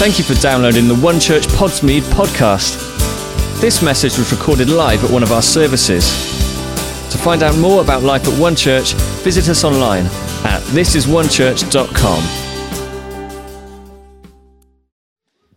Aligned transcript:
Thank 0.00 0.16
you 0.16 0.24
for 0.24 0.32
downloading 0.40 0.88
the 0.88 0.94
One 0.94 1.20
Church 1.20 1.46
Podsmead 1.48 2.00
podcast. 2.14 2.80
This 3.60 3.82
message 3.82 4.16
was 4.16 4.32
recorded 4.32 4.70
live 4.70 5.04
at 5.04 5.10
one 5.10 5.22
of 5.22 5.30
our 5.30 5.42
services. 5.42 6.08
To 7.12 7.18
find 7.18 7.42
out 7.42 7.58
more 7.58 7.82
about 7.82 8.02
life 8.02 8.26
at 8.26 8.40
One 8.40 8.56
Church, 8.56 8.94
visit 9.22 9.46
us 9.50 9.62
online 9.62 10.06
at 10.46 10.62
thisisonechurch.com. 10.68 12.22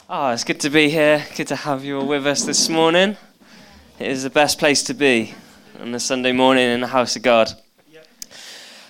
Ah, 0.09 0.33
it's 0.33 0.43
good 0.43 0.59
to 0.59 0.69
be 0.69 0.89
here. 0.89 1.25
Good 1.37 1.47
to 1.47 1.55
have 1.55 1.85
you 1.85 2.01
all 2.01 2.05
with 2.05 2.27
us 2.27 2.43
this 2.43 2.67
morning. 2.67 3.15
It 3.97 4.07
is 4.07 4.23
the 4.23 4.29
best 4.29 4.59
place 4.59 4.83
to 4.83 4.93
be 4.93 5.35
on 5.79 5.95
a 5.95 6.01
Sunday 6.01 6.33
morning 6.33 6.67
in 6.67 6.81
the 6.81 6.87
house 6.87 7.15
of 7.15 7.21
God. 7.21 7.53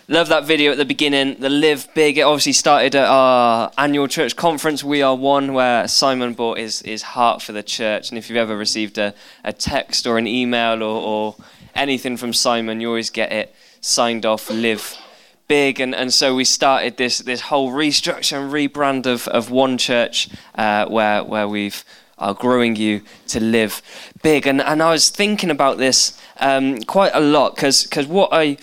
Love 0.10 0.28
that 0.28 0.44
video 0.44 0.74
at 0.74 0.78
the 0.78 0.84
beginning. 0.84 1.40
The 1.40 1.50
Live 1.50 1.88
Big. 1.94 2.18
It 2.18 2.24
obviously 2.24 2.52
started 2.52 2.94
at 2.94 3.08
our 3.08 3.72
annual 3.78 4.10
church 4.10 4.36
conference, 4.36 4.84
We 4.84 5.02
Are 5.02 5.16
One, 5.16 5.54
where 5.54 5.88
Simon 5.88 6.34
bought 6.34 6.58
his, 6.58 6.82
his 6.82 7.02
heart 7.02 7.42
for 7.42 7.54
the 7.54 7.64
church. 7.64 8.10
And 8.10 8.18
if 8.18 8.30
you've 8.30 8.36
ever 8.36 8.58
received 8.58 8.98
a, 8.98 9.14
a 9.46 9.54
text 9.54 10.06
or 10.06 10.18
an 10.18 10.28
email 10.28 10.84
or, 10.84 11.02
or 11.02 11.36
anything 11.74 12.18
from 12.18 12.34
Simon, 12.34 12.82
you 12.82 12.90
always 12.90 13.10
get 13.10 13.32
it 13.32 13.56
signed 13.80 14.26
off 14.26 14.50
Live 14.50 14.98
Big. 15.48 15.80
And, 15.80 15.96
and 15.96 16.14
so 16.14 16.36
we 16.36 16.44
started 16.44 16.98
this, 16.98 17.20
this 17.20 17.40
whole 17.40 17.72
restructure 17.72 18.44
and 18.44 18.52
rebrand 18.52 19.06
of, 19.06 19.30
of 19.30 19.52
One 19.52 19.78
Church, 19.78 20.28
uh, 20.56 20.86
where, 20.88 21.24
where 21.24 21.48
we've 21.48 21.86
are 22.20 22.34
growing 22.34 22.76
you 22.76 23.02
to 23.28 23.40
live 23.40 23.82
big. 24.22 24.46
And, 24.46 24.62
and 24.62 24.84
I 24.84 24.92
was 24.92 25.10
thinking 25.10 25.50
about 25.50 25.78
this 25.78 26.18
um, 26.40 26.80
quite 26.82 27.12
a 27.14 27.20
lot 27.20 27.56
because 27.56 27.88
what 28.08 28.30
I 28.32 28.58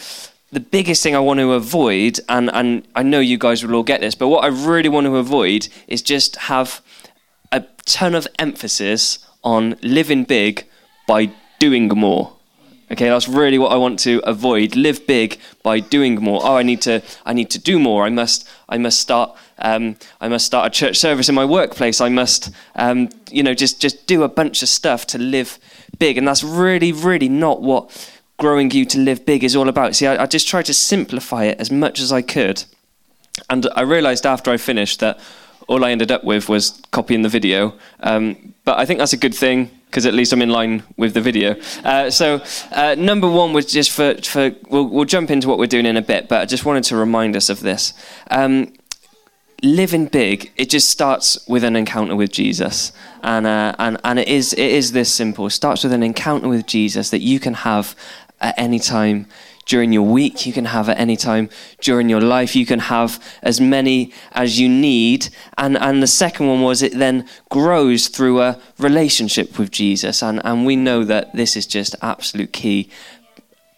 the 0.52 0.60
biggest 0.60 1.02
thing 1.02 1.14
I 1.14 1.20
want 1.20 1.38
to 1.40 1.52
avoid, 1.52 2.20
and, 2.28 2.50
and 2.52 2.86
I 2.94 3.02
know 3.02 3.20
you 3.20 3.38
guys 3.38 3.64
will 3.64 3.74
all 3.74 3.82
get 3.82 4.00
this, 4.00 4.14
but 4.14 4.28
what 4.28 4.44
I 4.44 4.48
really 4.48 4.88
want 4.88 5.06
to 5.06 5.16
avoid 5.16 5.68
is 5.86 6.02
just 6.02 6.36
have 6.36 6.82
a 7.52 7.64
ton 7.86 8.14
of 8.14 8.26
emphasis 8.38 9.18
on 9.44 9.76
living 9.82 10.24
big 10.24 10.66
by 11.06 11.30
doing 11.58 11.88
more. 11.88 12.32
Okay, 12.92 13.08
that's 13.08 13.28
really 13.28 13.56
what 13.56 13.70
I 13.70 13.76
want 13.76 14.00
to 14.00 14.20
avoid. 14.24 14.74
Live 14.74 15.06
big 15.06 15.38
by 15.62 15.78
doing 15.78 16.16
more. 16.16 16.40
Oh, 16.42 16.56
I 16.56 16.64
need 16.64 16.82
to, 16.82 17.02
I 17.24 17.32
need 17.32 17.48
to 17.50 17.58
do 17.60 17.78
more. 17.78 18.04
I 18.04 18.10
must, 18.10 18.48
I 18.68 18.78
must 18.78 18.98
start, 18.98 19.36
um, 19.58 19.94
I 20.20 20.26
must 20.26 20.44
start 20.44 20.66
a 20.66 20.70
church 20.70 20.96
service 20.96 21.28
in 21.28 21.36
my 21.36 21.44
workplace. 21.44 22.00
I 22.00 22.08
must, 22.08 22.50
um, 22.74 23.08
you 23.30 23.44
know, 23.44 23.54
just, 23.54 23.80
just 23.80 24.08
do 24.08 24.24
a 24.24 24.28
bunch 24.28 24.62
of 24.62 24.68
stuff 24.68 25.06
to 25.08 25.18
live 25.18 25.60
big. 26.00 26.18
And 26.18 26.26
that's 26.26 26.42
really, 26.42 26.90
really 26.90 27.28
not 27.28 27.62
what 27.62 27.92
growing 28.40 28.70
you 28.72 28.84
to 28.86 28.98
live 28.98 29.24
big 29.24 29.44
is 29.44 29.54
all 29.54 29.68
about. 29.68 29.94
See, 29.94 30.06
I, 30.06 30.24
I 30.24 30.26
just 30.26 30.48
tried 30.48 30.64
to 30.64 30.74
simplify 30.74 31.44
it 31.44 31.60
as 31.60 31.70
much 31.70 32.00
as 32.00 32.10
I 32.10 32.22
could. 32.22 32.64
And 33.48 33.68
I 33.76 33.82
realized 33.82 34.26
after 34.26 34.50
I 34.50 34.56
finished 34.56 34.98
that 35.00 35.20
all 35.68 35.84
I 35.84 35.92
ended 35.92 36.10
up 36.10 36.24
with 36.24 36.48
was 36.48 36.82
copying 36.90 37.22
the 37.22 37.28
video. 37.28 37.74
Um, 38.00 38.54
but 38.64 38.78
I 38.78 38.86
think 38.86 38.98
that's 38.98 39.12
a 39.12 39.16
good 39.16 39.34
thing 39.34 39.70
because 39.86 40.06
at 40.06 40.14
least 40.14 40.32
I'm 40.32 40.42
in 40.42 40.50
line 40.50 40.82
with 40.96 41.14
the 41.14 41.20
video. 41.20 41.56
Uh, 41.84 42.10
so, 42.10 42.42
uh, 42.72 42.94
number 42.96 43.28
one 43.28 43.52
was 43.52 43.66
just 43.66 43.90
for, 43.90 44.14
for 44.22 44.52
we'll, 44.68 44.88
we'll, 44.88 45.04
jump 45.04 45.30
into 45.30 45.48
what 45.48 45.58
we're 45.58 45.66
doing 45.66 45.86
in 45.86 45.96
a 45.96 46.02
bit, 46.02 46.28
but 46.28 46.40
I 46.40 46.46
just 46.46 46.64
wanted 46.64 46.84
to 46.84 46.96
remind 46.96 47.36
us 47.36 47.50
of 47.50 47.60
this. 47.60 47.92
Um, 48.30 48.72
living 49.62 50.06
big, 50.06 50.52
it 50.56 50.70
just 50.70 50.90
starts 50.90 51.46
with 51.48 51.64
an 51.64 51.76
encounter 51.76 52.16
with 52.16 52.32
Jesus. 52.32 52.92
And, 53.22 53.46
uh, 53.46 53.74
and, 53.78 53.98
and 54.04 54.18
it, 54.18 54.28
is, 54.28 54.52
it 54.52 54.60
is 54.60 54.92
this 54.92 55.12
simple. 55.12 55.46
It 55.46 55.50
starts 55.50 55.82
with 55.82 55.92
an 55.92 56.02
encounter 56.02 56.48
with 56.48 56.66
Jesus 56.66 57.10
that 57.10 57.20
you 57.20 57.40
can 57.40 57.54
have 57.54 57.94
at 58.40 58.54
any 58.58 58.78
time 58.78 59.26
during 59.70 59.92
your 59.92 60.02
week, 60.02 60.46
you 60.46 60.52
can 60.52 60.64
have 60.64 60.88
at 60.88 60.98
any 60.98 61.16
time 61.16 61.48
during 61.80 62.08
your 62.08 62.20
life. 62.20 62.56
You 62.56 62.66
can 62.66 62.80
have 62.80 63.22
as 63.40 63.60
many 63.60 64.12
as 64.32 64.58
you 64.58 64.68
need. 64.68 65.28
And, 65.56 65.78
and 65.78 66.02
the 66.02 66.08
second 66.08 66.48
one 66.48 66.62
was 66.62 66.82
it 66.82 66.98
then 66.98 67.28
grows 67.50 68.08
through 68.08 68.42
a 68.42 68.58
relationship 68.78 69.60
with 69.60 69.70
Jesus. 69.70 70.24
And, 70.24 70.40
and 70.44 70.66
we 70.66 70.74
know 70.74 71.04
that 71.04 71.32
this 71.36 71.56
is 71.56 71.66
just 71.66 71.94
absolute 72.02 72.52
key. 72.52 72.90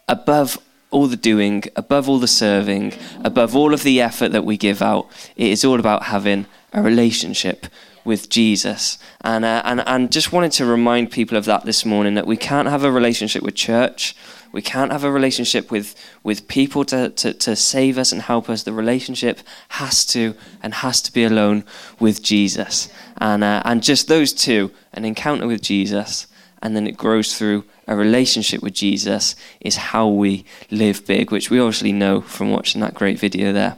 Above 0.07 0.57
all 0.89 1.05
the 1.05 1.15
doing, 1.15 1.63
above 1.75 2.09
all 2.09 2.17
the 2.17 2.27
serving, 2.27 2.93
above 3.23 3.55
all 3.55 3.71
of 3.71 3.83
the 3.83 4.01
effort 4.01 4.29
that 4.29 4.45
we 4.45 4.57
give 4.57 4.81
out, 4.81 5.07
it 5.35 5.49
is 5.49 5.63
all 5.63 5.79
about 5.79 6.03
having 6.03 6.47
a 6.71 6.81
relationship 6.81 7.67
with 8.03 8.29
Jesus. 8.29 8.97
And, 9.21 9.45
uh, 9.45 9.61
and, 9.63 9.83
and 9.87 10.11
just 10.11 10.31
wanted 10.31 10.51
to 10.53 10.65
remind 10.65 11.11
people 11.11 11.37
of 11.37 11.45
that 11.45 11.65
this 11.65 11.85
morning 11.85 12.15
that 12.15 12.27
we 12.27 12.35
can't 12.35 12.67
have 12.67 12.83
a 12.83 12.91
relationship 12.91 13.43
with 13.43 13.53
church 13.53 14.15
we 14.53 14.61
can't 14.61 14.91
have 14.91 15.03
a 15.03 15.11
relationship 15.11 15.71
with, 15.71 15.95
with 16.21 16.47
people 16.47 16.85
to, 16.85 17.09
to, 17.09 17.33
to 17.33 17.55
save 17.55 17.97
us 17.97 18.11
and 18.11 18.21
help 18.21 18.49
us. 18.49 18.61
The 18.61 18.71
relationship 18.71 19.39
has 19.69 20.05
to 20.07 20.35
and 20.61 20.75
has 20.75 21.01
to 21.01 21.11
be 21.11 21.23
alone 21.23 21.65
with 21.99 22.21
Jesus. 22.21 22.87
And, 23.17 23.43
uh, 23.43 23.63
and 23.65 23.81
just 23.81 24.07
those 24.07 24.31
two, 24.31 24.71
an 24.93 25.05
encounter 25.05 25.47
with 25.47 25.63
Jesus, 25.63 26.27
and 26.61 26.75
then 26.75 26.85
it 26.85 26.95
grows 26.95 27.35
through 27.35 27.65
a 27.87 27.95
relationship 27.95 28.61
with 28.61 28.73
Jesus, 28.73 29.35
is 29.59 29.75
how 29.75 30.07
we 30.07 30.45
live 30.69 31.05
big, 31.07 31.31
which 31.31 31.49
we 31.49 31.59
obviously 31.59 31.91
know 31.91 32.21
from 32.21 32.51
watching 32.51 32.79
that 32.81 32.93
great 32.93 33.19
video 33.19 33.51
there. 33.51 33.75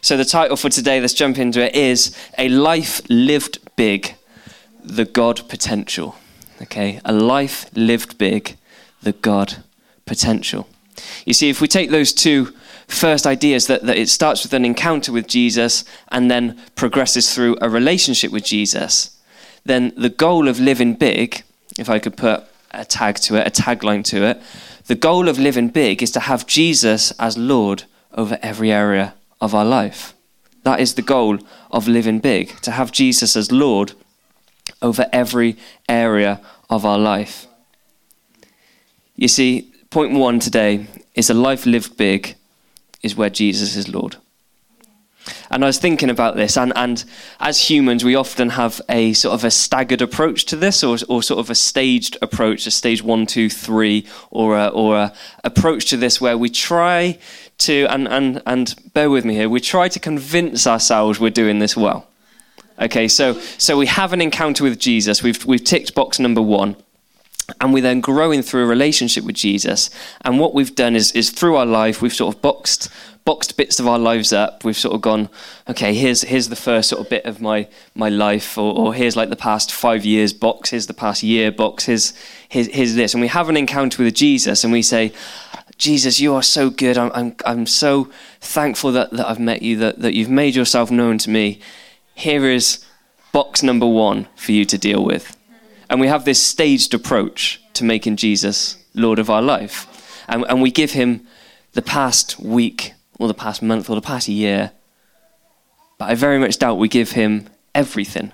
So, 0.00 0.16
the 0.16 0.24
title 0.24 0.56
for 0.56 0.70
today, 0.70 1.00
let's 1.00 1.14
jump 1.14 1.38
into 1.38 1.62
it, 1.62 1.74
is 1.74 2.16
A 2.38 2.48
Life 2.48 3.02
Lived 3.08 3.58
Big, 3.76 4.16
the 4.82 5.04
God 5.04 5.48
Potential. 5.48 6.16
Okay, 6.62 7.00
a 7.04 7.12
life 7.12 7.70
lived 7.74 8.16
big, 8.16 8.56
the 9.04 9.12
God 9.12 9.62
potential. 10.06 10.68
You 11.24 11.34
see, 11.34 11.50
if 11.50 11.60
we 11.60 11.68
take 11.68 11.90
those 11.90 12.12
two 12.12 12.52
first 12.88 13.26
ideas 13.26 13.66
that, 13.66 13.82
that 13.82 13.96
it 13.96 14.08
starts 14.08 14.42
with 14.42 14.52
an 14.52 14.64
encounter 14.64 15.12
with 15.12 15.26
Jesus 15.26 15.84
and 16.08 16.30
then 16.30 16.60
progresses 16.74 17.34
through 17.34 17.56
a 17.60 17.68
relationship 17.68 18.30
with 18.30 18.44
Jesus, 18.44 19.18
then 19.64 19.92
the 19.96 20.10
goal 20.10 20.48
of 20.48 20.60
living 20.60 20.94
big, 20.94 21.42
if 21.78 21.88
I 21.88 21.98
could 21.98 22.16
put 22.16 22.44
a 22.70 22.84
tag 22.84 23.16
to 23.16 23.36
it, 23.36 23.46
a 23.46 23.62
tagline 23.62 24.04
to 24.04 24.24
it, 24.24 24.42
the 24.86 24.94
goal 24.94 25.28
of 25.28 25.38
living 25.38 25.68
big 25.68 26.02
is 26.02 26.10
to 26.12 26.20
have 26.20 26.46
Jesus 26.46 27.10
as 27.12 27.38
Lord 27.38 27.84
over 28.12 28.38
every 28.42 28.70
area 28.70 29.14
of 29.40 29.54
our 29.54 29.64
life. 29.64 30.14
That 30.62 30.80
is 30.80 30.94
the 30.94 31.02
goal 31.02 31.38
of 31.70 31.88
living 31.88 32.20
big, 32.20 32.60
to 32.60 32.70
have 32.70 32.92
Jesus 32.92 33.36
as 33.36 33.50
Lord 33.50 33.92
over 34.80 35.06
every 35.12 35.56
area 35.88 36.40
of 36.68 36.84
our 36.84 36.98
life. 36.98 37.46
You 39.16 39.28
see, 39.28 39.72
point 39.90 40.12
one 40.12 40.40
today 40.40 40.86
is 41.14 41.30
a 41.30 41.34
life 41.34 41.66
lived 41.66 41.96
big 41.96 42.34
is 43.02 43.14
where 43.14 43.30
Jesus 43.30 43.76
is 43.76 43.88
Lord. 43.88 44.16
And 45.50 45.64
I 45.64 45.68
was 45.68 45.78
thinking 45.78 46.10
about 46.10 46.36
this, 46.36 46.56
and, 46.56 46.72
and 46.76 47.02
as 47.40 47.70
humans, 47.70 48.04
we 48.04 48.14
often 48.14 48.50
have 48.50 48.82
a 48.88 49.14
sort 49.14 49.34
of 49.34 49.44
a 49.44 49.50
staggered 49.50 50.02
approach 50.02 50.44
to 50.46 50.56
this, 50.56 50.84
or, 50.84 50.98
or 51.08 51.22
sort 51.22 51.40
of 51.40 51.48
a 51.48 51.54
staged 51.54 52.18
approach, 52.20 52.66
a 52.66 52.70
stage 52.70 53.02
one, 53.02 53.24
two, 53.24 53.48
three, 53.48 54.06
or 54.30 54.58
a, 54.58 54.68
or 54.68 54.96
a 54.96 55.14
approach 55.42 55.86
to 55.86 55.96
this 55.96 56.20
where 56.20 56.36
we 56.36 56.50
try 56.50 57.18
to, 57.58 57.86
and, 57.86 58.06
and, 58.08 58.42
and 58.44 58.74
bear 58.92 59.08
with 59.08 59.24
me 59.24 59.34
here, 59.34 59.48
we 59.48 59.60
try 59.60 59.88
to 59.88 59.98
convince 59.98 60.66
ourselves 60.66 61.18
we're 61.18 61.30
doing 61.30 61.58
this 61.58 61.76
well. 61.76 62.06
Okay, 62.78 63.08
so, 63.08 63.34
so 63.56 63.78
we 63.78 63.86
have 63.86 64.12
an 64.12 64.20
encounter 64.20 64.64
with 64.64 64.78
Jesus, 64.78 65.22
we've, 65.22 65.46
we've 65.46 65.64
ticked 65.64 65.94
box 65.94 66.18
number 66.18 66.42
one 66.42 66.76
and 67.60 67.74
we're 67.74 67.82
then 67.82 68.00
growing 68.00 68.42
through 68.42 68.64
a 68.64 68.66
relationship 68.66 69.24
with 69.24 69.36
Jesus. 69.36 69.90
And 70.22 70.38
what 70.38 70.54
we've 70.54 70.74
done 70.74 70.96
is, 70.96 71.12
is 71.12 71.30
through 71.30 71.56
our 71.56 71.66
life, 71.66 72.00
we've 72.00 72.14
sort 72.14 72.34
of 72.34 72.42
boxed 72.42 72.88
boxed 73.24 73.56
bits 73.56 73.80
of 73.80 73.86
our 73.86 73.98
lives 73.98 74.34
up. 74.34 74.64
We've 74.64 74.76
sort 74.76 74.94
of 74.94 75.00
gone, 75.00 75.30
okay, 75.68 75.94
here's 75.94 76.22
here's 76.22 76.48
the 76.48 76.56
first 76.56 76.90
sort 76.90 77.00
of 77.00 77.08
bit 77.08 77.24
of 77.24 77.40
my 77.40 77.68
my 77.94 78.08
life, 78.08 78.58
or, 78.58 78.76
or 78.76 78.94
here's 78.94 79.16
like 79.16 79.30
the 79.30 79.36
past 79.36 79.72
five 79.72 80.04
years 80.04 80.32
box, 80.32 80.70
here's 80.70 80.86
the 80.86 80.94
past 80.94 81.22
year 81.22 81.50
box, 81.50 81.84
here's, 81.84 82.12
here's 82.48 82.68
here's 82.68 82.94
this, 82.94 83.14
and 83.14 83.20
we 83.20 83.28
have 83.28 83.48
an 83.48 83.56
encounter 83.56 84.02
with 84.02 84.14
Jesus, 84.14 84.64
and 84.64 84.72
we 84.72 84.82
say. 84.82 85.12
Jesus, 85.76 86.20
you 86.20 86.32
are 86.34 86.42
so 86.42 86.70
good. 86.70 86.96
I'm, 86.96 87.10
I'm, 87.12 87.36
I'm 87.44 87.66
so 87.66 88.08
thankful 88.40 88.92
that, 88.92 89.10
that 89.10 89.28
I've 89.28 89.40
met 89.40 89.60
you, 89.60 89.76
that, 89.78 89.98
that 89.98 90.14
you've 90.14 90.30
made 90.30 90.54
yourself 90.54 90.88
known 90.88 91.18
to 91.18 91.30
me. 91.30 91.58
Here 92.14 92.44
is 92.44 92.84
box 93.32 93.60
number 93.60 93.86
one 93.86 94.28
for 94.36 94.52
you 94.52 94.64
to 94.66 94.78
deal 94.78 95.04
with. 95.04 95.36
And 95.94 96.00
we 96.00 96.08
have 96.08 96.24
this 96.24 96.42
staged 96.42 96.92
approach 96.92 97.62
to 97.74 97.84
making 97.84 98.16
Jesus 98.16 98.78
Lord 98.94 99.20
of 99.20 99.30
our 99.30 99.40
life. 99.40 99.86
And, 100.26 100.44
and 100.48 100.60
we 100.60 100.72
give 100.72 100.90
him 100.90 101.24
the 101.74 101.82
past 101.82 102.36
week, 102.40 102.94
or 103.20 103.28
the 103.28 103.32
past 103.32 103.62
month, 103.62 103.88
or 103.88 103.94
the 103.94 104.02
past 104.02 104.26
year. 104.26 104.72
But 105.96 106.10
I 106.10 106.16
very 106.16 106.40
much 106.40 106.58
doubt 106.58 106.78
we 106.78 106.88
give 106.88 107.12
him 107.12 107.48
everything. 107.76 108.32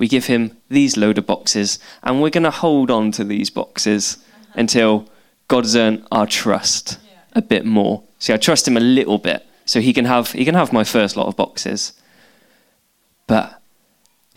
We 0.00 0.08
give 0.08 0.26
him 0.26 0.56
these 0.70 0.96
load 0.96 1.18
of 1.18 1.26
boxes, 1.26 1.78
and 2.02 2.20
we're 2.20 2.30
going 2.30 2.42
to 2.42 2.50
hold 2.50 2.90
on 2.90 3.12
to 3.12 3.22
these 3.22 3.48
boxes 3.48 4.16
until 4.54 5.08
God's 5.46 5.76
earned 5.76 6.04
our 6.10 6.26
trust 6.26 6.98
a 7.32 7.42
bit 7.42 7.64
more. 7.64 8.02
See, 8.18 8.32
I 8.32 8.38
trust 8.38 8.66
him 8.66 8.76
a 8.76 8.80
little 8.80 9.18
bit, 9.18 9.46
so 9.66 9.80
he 9.80 9.92
can 9.92 10.06
have 10.06 10.32
he 10.32 10.44
can 10.44 10.56
have 10.56 10.72
my 10.72 10.82
first 10.82 11.16
lot 11.16 11.28
of 11.28 11.36
boxes. 11.36 11.92
But 13.28 13.57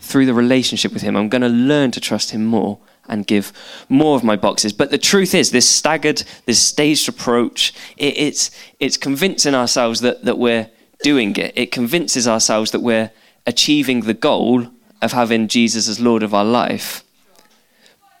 through 0.02 0.26
the 0.26 0.34
relationship 0.34 0.92
with 0.92 1.02
Him. 1.02 1.16
I'm 1.16 1.28
going 1.28 1.42
to 1.42 1.48
learn 1.48 1.90
to 1.92 2.00
trust 2.00 2.32
Him 2.32 2.44
more 2.44 2.78
and 3.08 3.26
give 3.26 3.52
more 3.88 4.16
of 4.16 4.24
my 4.24 4.36
boxes. 4.36 4.72
But 4.72 4.90
the 4.90 4.98
truth 4.98 5.34
is, 5.34 5.50
this 5.50 5.68
staggered, 5.68 6.24
this 6.44 6.60
staged 6.60 7.08
approach, 7.08 7.72
it, 7.96 8.16
it's, 8.18 8.50
it's 8.78 8.96
convincing 8.96 9.54
ourselves 9.54 10.00
that, 10.00 10.24
that 10.24 10.38
we're 10.38 10.70
doing 11.02 11.34
it. 11.36 11.52
It 11.56 11.72
convinces 11.72 12.28
ourselves 12.28 12.70
that 12.72 12.80
we're 12.80 13.10
achieving 13.46 14.00
the 14.00 14.14
goal 14.14 14.68
of 15.00 15.12
having 15.12 15.48
Jesus 15.48 15.88
as 15.88 15.98
Lord 16.00 16.22
of 16.22 16.34
our 16.34 16.44
life. 16.44 17.02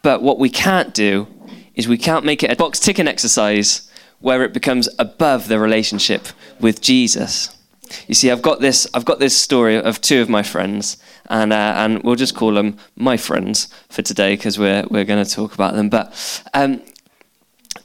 But 0.02 0.22
what 0.22 0.38
we 0.38 0.50
can't 0.50 0.92
do 0.94 1.28
is 1.74 1.86
we 1.86 1.98
can't 1.98 2.24
make 2.24 2.42
it 2.42 2.50
a 2.50 2.56
box 2.56 2.80
ticking 2.80 3.08
exercise 3.08 3.88
where 4.20 4.44
it 4.44 4.52
becomes 4.52 4.88
above 4.98 5.48
the 5.48 5.58
relationship 5.58 6.28
with 6.60 6.80
Jesus. 6.80 7.56
You 8.06 8.14
see, 8.14 8.30
I've 8.30 8.42
got 8.42 8.60
this. 8.60 8.86
I've 8.94 9.04
got 9.04 9.18
this 9.18 9.36
story 9.36 9.76
of 9.76 10.00
two 10.00 10.20
of 10.20 10.28
my 10.28 10.42
friends, 10.42 10.96
and 11.28 11.52
uh, 11.52 11.74
and 11.76 12.02
we'll 12.02 12.16
just 12.16 12.34
call 12.34 12.54
them 12.54 12.76
my 12.96 13.16
friends 13.16 13.68
for 13.88 14.02
today 14.02 14.36
because 14.36 14.58
we're 14.58 14.84
we're 14.90 15.04
going 15.04 15.24
to 15.24 15.30
talk 15.30 15.54
about 15.54 15.74
them. 15.74 15.88
But 15.88 16.42
um, 16.54 16.82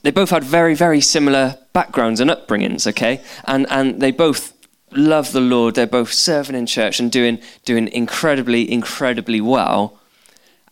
they 0.04 0.12
both 0.12 0.30
had 0.30 0.44
very 0.44 0.76
very 0.76 1.02
similar 1.02 1.58
backgrounds 1.74 2.20
and 2.20 2.30
upbringings. 2.30 2.88
Okay, 2.88 3.22
and 3.46 3.66
and 3.70 4.02
they 4.02 4.12
both 4.12 4.54
love 4.92 5.32
the 5.32 5.42
Lord. 5.42 5.76
They're 5.76 5.88
both 5.88 6.14
serving 6.14 6.56
in 6.56 6.66
church 6.66 7.00
and 7.00 7.12
doing 7.12 7.40
doing 7.66 7.88
incredibly 7.90 8.70
incredibly 8.72 9.42
well. 9.42 10.00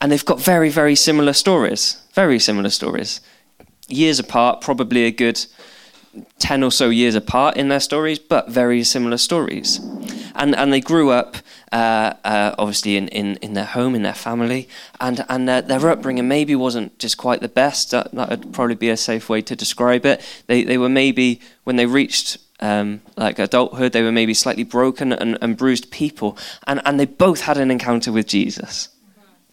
And 0.02 0.12
they've 0.12 0.26
got 0.26 0.40
very 0.40 0.70
very 0.70 0.96
similar 0.96 1.34
stories. 1.34 2.02
Very 2.14 2.40
similar 2.40 2.70
stories. 2.70 3.22
Years 3.88 4.20
apart, 4.20 4.62
probably 4.62 5.06
a 5.06 5.12
good 5.12 5.46
10 6.40 6.64
or 6.64 6.72
so 6.72 6.90
years 6.90 7.16
apart 7.16 7.58
in 7.58 7.70
their 7.70 7.80
stories, 7.80 8.20
but 8.20 8.50
very 8.50 8.84
similar 8.84 9.18
stories. 9.18 9.80
And, 10.36 10.56
and 10.56 10.72
they 10.72 10.82
grew 10.82 11.12
up, 11.12 11.38
uh, 11.72 12.14
uh, 12.24 12.56
obviously, 12.58 12.98
in, 12.98 13.08
in, 13.10 13.38
in 13.38 13.54
their 13.54 13.66
home, 13.66 13.96
in 13.96 14.04
their 14.04 14.14
family, 14.14 14.68
and, 15.00 15.26
and 15.30 15.50
uh, 15.50 15.62
their 15.62 15.90
upbringing 15.90 16.28
maybe 16.28 16.56
wasn't 16.56 16.98
just 17.00 17.18
quite 17.18 17.42
the 17.42 17.50
best. 17.50 17.92
That, 17.92 18.12
that 18.12 18.30
would 18.30 18.54
probably 18.54 18.76
be 18.76 18.90
a 18.90 18.98
safe 18.98 19.30
way 19.30 19.42
to 19.42 19.56
describe 19.56 20.06
it. 20.06 20.22
They, 20.48 20.64
they 20.64 20.78
were 20.78 20.90
maybe, 20.90 21.40
when 21.64 21.78
they 21.78 21.86
reached 21.86 22.38
um, 22.60 23.02
like 23.18 23.40
adulthood, 23.40 23.92
they 23.92 24.02
were 24.02 24.12
maybe 24.12 24.34
slightly 24.34 24.64
broken 24.64 25.14
and, 25.14 25.38
and 25.42 25.58
bruised 25.58 25.92
people. 25.92 26.38
And, 26.68 26.82
and 26.86 27.00
they 27.00 27.06
both 27.06 27.42
had 27.42 27.58
an 27.58 27.72
encounter 27.72 28.12
with 28.12 28.28
Jesus. 28.28 28.90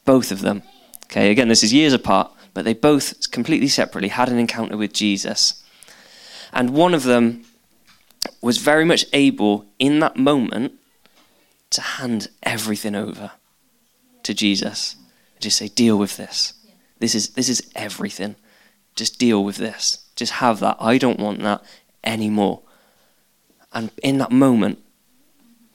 Both 0.05 0.33
of 0.33 0.41
them. 0.41 0.63
Okay, 1.05 1.31
again, 1.31 1.49
this 1.49 1.63
is 1.63 1.73
years 1.73 1.93
apart, 1.93 2.33
but 2.55 2.65
they 2.65 2.75
both 2.75 3.31
completely 3.31 3.69
separately 3.69 4.09
had 4.09 4.29
an 4.29 4.39
encounter 4.39 4.77
with 4.77 4.93
Jesus. 4.93 5.63
And 6.53 6.71
one 6.71 6.95
of 6.95 7.05
them 7.05 7.45
was 8.41 8.59
very 8.59 8.85
much 8.85 9.07
able 9.13 9.67
in 9.79 10.01
that 10.01 10.17
moment 10.17 10.73
to 11.71 11.81
hand 11.81 12.29
everything 12.43 12.95
over 12.95 13.33
to 14.23 14.35
Jesus. 14.35 14.97
Just 15.41 15.59
say, 15.59 15.69
deal 15.69 15.99
with 15.99 16.17
this. 16.17 16.55
This 16.99 17.15
is 17.17 17.31
this 17.31 17.49
is 17.49 17.69
everything. 17.75 18.37
Just 18.95 19.19
deal 19.19 19.43
with 19.43 19.57
this. 19.57 20.07
Just 20.15 20.35
have 20.35 20.61
that. 20.61 20.77
I 20.79 20.99
don't 20.99 21.19
want 21.19 21.41
that 21.41 21.65
anymore. 22.05 22.63
And 23.73 23.91
in 24.03 24.19
that 24.19 24.31
moment, 24.31 24.79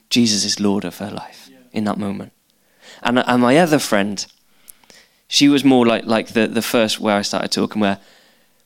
Jesus 0.08 0.44
is 0.44 0.58
Lord 0.58 0.84
of 0.84 0.98
her 0.98 1.10
life. 1.10 1.50
In 1.72 1.84
that 1.84 1.98
moment. 1.98 2.32
And 3.02 3.18
and 3.18 3.42
my 3.42 3.58
other 3.58 3.78
friend, 3.78 4.24
she 5.26 5.48
was 5.48 5.64
more 5.64 5.84
like 5.84 6.06
like 6.06 6.28
the, 6.28 6.46
the 6.46 6.62
first 6.62 6.98
where 6.98 7.16
I 7.16 7.22
started 7.22 7.52
talking 7.52 7.82
where 7.82 7.98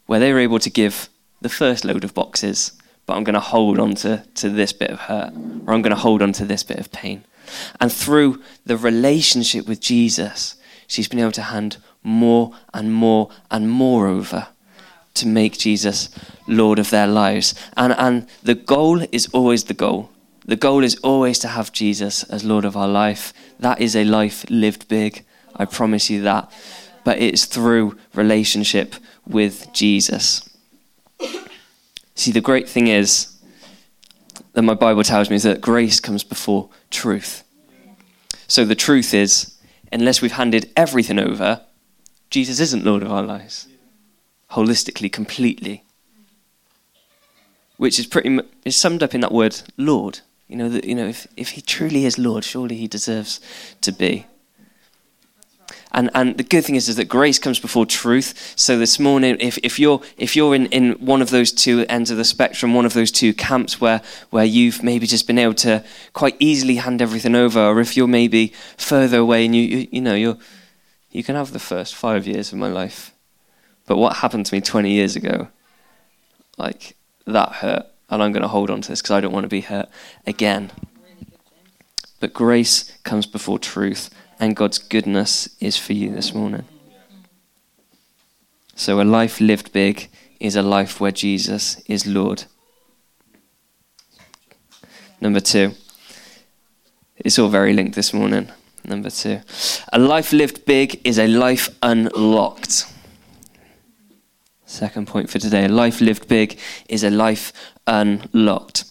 where 0.06 0.20
they 0.20 0.32
were 0.32 0.38
able 0.38 0.60
to 0.60 0.70
give 0.70 1.08
the 1.42 1.48
first 1.48 1.84
load 1.84 2.04
of 2.04 2.14
boxes, 2.14 2.72
but 3.06 3.14
I'm 3.14 3.24
going 3.24 3.34
to 3.34 3.40
hold 3.40 3.78
on 3.78 3.94
to, 3.96 4.24
to 4.34 4.48
this 4.48 4.72
bit 4.72 4.90
of 4.90 5.00
hurt, 5.00 5.32
or 5.66 5.74
I'm 5.74 5.82
going 5.82 5.94
to 5.94 5.96
hold 5.96 6.22
on 6.22 6.32
to 6.34 6.44
this 6.44 6.62
bit 6.62 6.78
of 6.78 6.90
pain. 6.92 7.24
And 7.80 7.92
through 7.92 8.42
the 8.64 8.76
relationship 8.76 9.66
with 9.66 9.80
Jesus, 9.80 10.56
she's 10.86 11.08
been 11.08 11.18
able 11.18 11.32
to 11.32 11.42
hand 11.42 11.78
more 12.02 12.52
and 12.72 12.92
more 12.92 13.30
and 13.50 13.70
more 13.70 14.06
over 14.06 14.48
to 15.14 15.26
make 15.26 15.58
Jesus 15.58 16.08
Lord 16.46 16.78
of 16.78 16.90
their 16.90 17.06
lives. 17.06 17.54
And, 17.76 17.92
and 17.92 18.28
the 18.42 18.54
goal 18.54 19.02
is 19.12 19.28
always 19.32 19.64
the 19.64 19.74
goal. 19.74 20.10
The 20.44 20.56
goal 20.56 20.82
is 20.82 20.96
always 20.96 21.38
to 21.40 21.48
have 21.48 21.72
Jesus 21.72 22.24
as 22.24 22.44
Lord 22.44 22.64
of 22.64 22.76
our 22.76 22.88
life. 22.88 23.32
That 23.60 23.80
is 23.80 23.94
a 23.94 24.04
life 24.04 24.44
lived 24.48 24.88
big. 24.88 25.24
I 25.54 25.66
promise 25.66 26.08
you 26.10 26.22
that. 26.22 26.50
But 27.04 27.18
it's 27.18 27.44
through 27.44 27.96
relationship 28.14 28.94
with 29.26 29.72
Jesus. 29.72 30.48
See, 32.22 32.30
the 32.30 32.40
great 32.40 32.68
thing 32.68 32.86
is 32.86 33.36
that 34.52 34.62
my 34.62 34.74
Bible 34.74 35.02
tells 35.02 35.28
me 35.28 35.34
is 35.34 35.42
that 35.42 35.60
grace 35.60 35.98
comes 35.98 36.22
before 36.22 36.70
truth. 36.88 37.42
So 38.46 38.64
the 38.64 38.76
truth 38.76 39.12
is, 39.12 39.58
unless 39.90 40.22
we've 40.22 40.30
handed 40.30 40.70
everything 40.76 41.18
over, 41.18 41.62
Jesus 42.30 42.60
isn't 42.60 42.84
Lord 42.84 43.02
of 43.02 43.10
our 43.10 43.24
lives. 43.24 43.66
Holistically, 44.52 45.10
completely. 45.10 45.82
Which 47.76 47.98
is 47.98 48.06
pretty 48.06 48.38
is 48.64 48.76
summed 48.76 49.02
up 49.02 49.16
in 49.16 49.20
that 49.22 49.32
word, 49.32 49.60
Lord. 49.76 50.20
You 50.46 50.54
know, 50.54 50.68
that, 50.68 50.84
you 50.84 50.94
know 50.94 51.08
if, 51.08 51.26
if 51.36 51.48
he 51.50 51.60
truly 51.60 52.04
is 52.04 52.20
Lord, 52.20 52.44
surely 52.44 52.76
he 52.76 52.86
deserves 52.86 53.40
to 53.80 53.90
be. 53.90 54.26
And, 55.92 56.10
and 56.14 56.38
the 56.38 56.42
good 56.42 56.64
thing 56.64 56.74
is, 56.74 56.88
is 56.88 56.96
that 56.96 57.04
grace 57.04 57.38
comes 57.38 57.60
before 57.60 57.84
truth. 57.84 58.54
So 58.56 58.78
this 58.78 58.98
morning, 58.98 59.36
if, 59.40 59.58
if 59.62 59.78
you're, 59.78 60.00
if 60.16 60.34
you're 60.34 60.54
in, 60.54 60.66
in 60.66 60.92
one 60.92 61.20
of 61.20 61.28
those 61.28 61.52
two 61.52 61.84
ends 61.88 62.10
of 62.10 62.16
the 62.16 62.24
spectrum, 62.24 62.72
one 62.72 62.86
of 62.86 62.94
those 62.94 63.10
two 63.10 63.34
camps 63.34 63.80
where, 63.80 64.00
where 64.30 64.44
you've 64.44 64.82
maybe 64.82 65.06
just 65.06 65.26
been 65.26 65.38
able 65.38 65.54
to 65.54 65.84
quite 66.14 66.36
easily 66.38 66.76
hand 66.76 67.02
everything 67.02 67.34
over, 67.34 67.60
or 67.60 67.78
if 67.80 67.94
you're 67.94 68.08
maybe 68.08 68.54
further 68.78 69.18
away 69.18 69.44
and 69.44 69.54
you, 69.54 69.62
you, 69.62 69.88
you 69.92 70.00
know, 70.00 70.14
you're, 70.14 70.38
you 71.10 71.22
can 71.22 71.36
have 71.36 71.52
the 71.52 71.58
first 71.58 71.94
five 71.94 72.26
years 72.26 72.52
of 72.52 72.58
my 72.58 72.68
life. 72.68 73.12
But 73.86 73.98
what 73.98 74.16
happened 74.16 74.46
to 74.46 74.54
me 74.54 74.62
20 74.62 74.90
years 74.90 75.14
ago, 75.14 75.48
like, 76.56 76.96
that 77.26 77.52
hurt. 77.52 77.86
And 78.08 78.22
I'm 78.22 78.32
going 78.32 78.42
to 78.42 78.48
hold 78.48 78.70
on 78.70 78.80
to 78.80 78.88
this 78.88 79.02
because 79.02 79.12
I 79.12 79.20
don't 79.20 79.32
want 79.32 79.44
to 79.44 79.48
be 79.48 79.62
hurt 79.62 79.88
again. 80.26 80.70
But 82.20 82.32
grace 82.32 82.96
comes 83.04 83.26
before 83.26 83.58
truth 83.58 84.10
and 84.38 84.56
God's 84.56 84.78
goodness 84.78 85.48
is 85.60 85.76
for 85.76 85.92
you 85.92 86.12
this 86.14 86.34
morning. 86.34 86.64
So, 88.74 89.00
a 89.00 89.04
life 89.04 89.40
lived 89.40 89.72
big 89.72 90.08
is 90.40 90.56
a 90.56 90.62
life 90.62 91.00
where 91.00 91.12
Jesus 91.12 91.80
is 91.86 92.06
Lord. 92.06 92.44
Number 95.20 95.40
two, 95.40 95.74
it's 97.16 97.38
all 97.38 97.48
very 97.48 97.72
linked 97.72 97.94
this 97.94 98.12
morning. 98.12 98.50
Number 98.84 99.10
two, 99.10 99.40
a 99.92 99.98
life 99.98 100.32
lived 100.32 100.64
big 100.64 101.00
is 101.04 101.18
a 101.18 101.28
life 101.28 101.68
unlocked. 101.82 102.86
Second 104.66 105.06
point 105.06 105.30
for 105.30 105.38
today 105.38 105.66
a 105.66 105.68
life 105.68 106.00
lived 106.00 106.26
big 106.26 106.58
is 106.88 107.04
a 107.04 107.10
life 107.10 107.52
unlocked. 107.86 108.84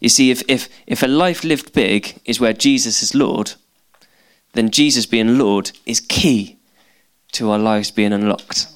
You 0.00 0.08
see, 0.08 0.30
if, 0.30 0.42
if, 0.46 0.68
if 0.86 1.02
a 1.02 1.08
life 1.08 1.42
lived 1.42 1.72
big 1.72 2.20
is 2.24 2.38
where 2.38 2.52
Jesus 2.52 3.02
is 3.02 3.14
Lord, 3.14 3.54
then 4.58 4.70
Jesus 4.70 5.06
being 5.06 5.38
Lord 5.38 5.70
is 5.86 6.00
key 6.00 6.58
to 7.32 7.50
our 7.50 7.58
lives 7.58 7.90
being 7.90 8.12
unlocked. 8.12 8.66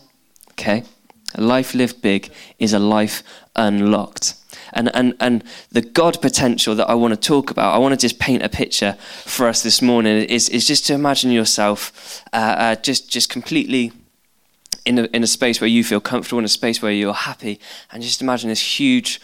Okay? 0.52 0.84
A 1.34 1.40
life 1.40 1.74
lived 1.74 2.00
big 2.00 2.30
is 2.58 2.72
a 2.72 2.78
life 2.78 3.22
unlocked. 3.56 4.34
And, 4.74 4.94
and, 4.94 5.14
and 5.20 5.44
the 5.70 5.82
God 5.82 6.22
potential 6.22 6.74
that 6.76 6.88
I 6.88 6.94
want 6.94 7.12
to 7.12 7.20
talk 7.20 7.50
about, 7.50 7.74
I 7.74 7.78
want 7.78 7.92
to 7.92 7.98
just 7.98 8.18
paint 8.18 8.42
a 8.42 8.48
picture 8.48 8.92
for 9.24 9.48
us 9.48 9.62
this 9.62 9.82
morning, 9.82 10.24
is, 10.24 10.48
is 10.48 10.66
just 10.66 10.86
to 10.86 10.94
imagine 10.94 11.30
yourself 11.30 12.22
uh, 12.32 12.36
uh, 12.36 12.74
just, 12.76 13.10
just 13.10 13.28
completely 13.28 13.92
in 14.86 14.98
a, 14.98 15.04
in 15.12 15.22
a 15.22 15.26
space 15.26 15.60
where 15.60 15.68
you 15.68 15.84
feel 15.84 16.00
comfortable, 16.00 16.38
in 16.38 16.44
a 16.44 16.48
space 16.48 16.80
where 16.80 16.92
you're 16.92 17.12
happy, 17.12 17.60
and 17.90 18.02
just 18.02 18.22
imagine 18.22 18.48
this 18.48 18.78
huge 18.78 19.20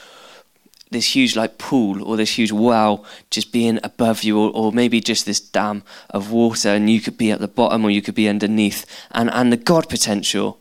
this 0.91 1.15
huge 1.15 1.37
like 1.37 1.59
pool 1.59 2.03
or 2.03 2.17
this 2.17 2.39
huge 2.39 2.53
well 2.53 3.05
just 3.31 3.53
being 3.53 3.79
above 3.83 4.23
you 4.23 4.39
or, 4.39 4.51
or, 4.51 4.73
maybe 4.73 5.01
just 5.01 5.27
this 5.27 5.41
dam 5.41 5.83
of 6.11 6.31
water 6.31 6.71
and 6.71 6.89
you 6.89 7.01
could 7.01 7.19
be 7.19 7.31
at 7.31 7.41
the 7.41 7.49
bottom 7.49 7.85
or 7.85 7.91
you 7.91 8.03
could 8.03 8.15
be 8.15 8.29
underneath. 8.29 8.87
And 9.11 9.31
and 9.31 9.53
the 9.53 9.57
god 9.57 9.89
potential 9.89 10.61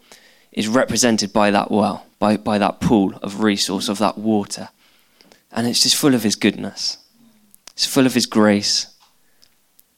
is 0.52 0.68
represented 0.68 1.32
by 1.32 1.52
that 1.52 1.72
well 1.72 2.06
by 2.20 2.38
by 2.38 2.58
that 2.58 2.80
pool 2.80 3.14
of 3.22 3.42
resource 3.42 3.90
of 3.90 4.00
that 4.00 4.18
water. 4.18 4.70
And 5.52 5.68
it's 5.68 5.84
just 5.84 5.96
full 5.96 6.14
of 6.14 6.24
his 6.24 6.36
goodness. 6.36 6.98
It's 7.74 7.86
full 7.86 8.06
of 8.06 8.14
his 8.14 8.26
grace. 8.26 8.88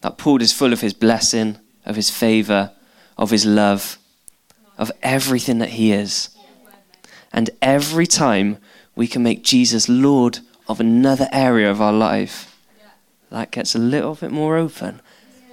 That 0.01 0.17
pool 0.17 0.41
is 0.41 0.53
full 0.53 0.73
of 0.73 0.81
his 0.81 0.93
blessing 0.93 1.57
of 1.85 1.95
his 1.95 2.09
favor 2.09 2.71
of 3.17 3.31
his 3.31 3.45
love 3.45 3.99
of 4.77 4.91
everything 5.03 5.59
that 5.59 5.69
he 5.69 5.91
is. 5.91 6.29
And 7.33 7.49
every 7.61 8.07
time 8.07 8.57
we 8.99 9.07
can 9.07 9.23
make 9.23 9.45
Jesus 9.45 9.87
Lord 9.87 10.39
of 10.67 10.81
another 10.81 11.29
area 11.31 11.71
of 11.71 11.81
our 11.81 11.93
life, 11.93 12.53
that 13.31 13.49
gets 13.49 13.73
a 13.73 13.79
little 13.79 14.13
bit 14.13 14.29
more 14.29 14.57
open. 14.57 14.99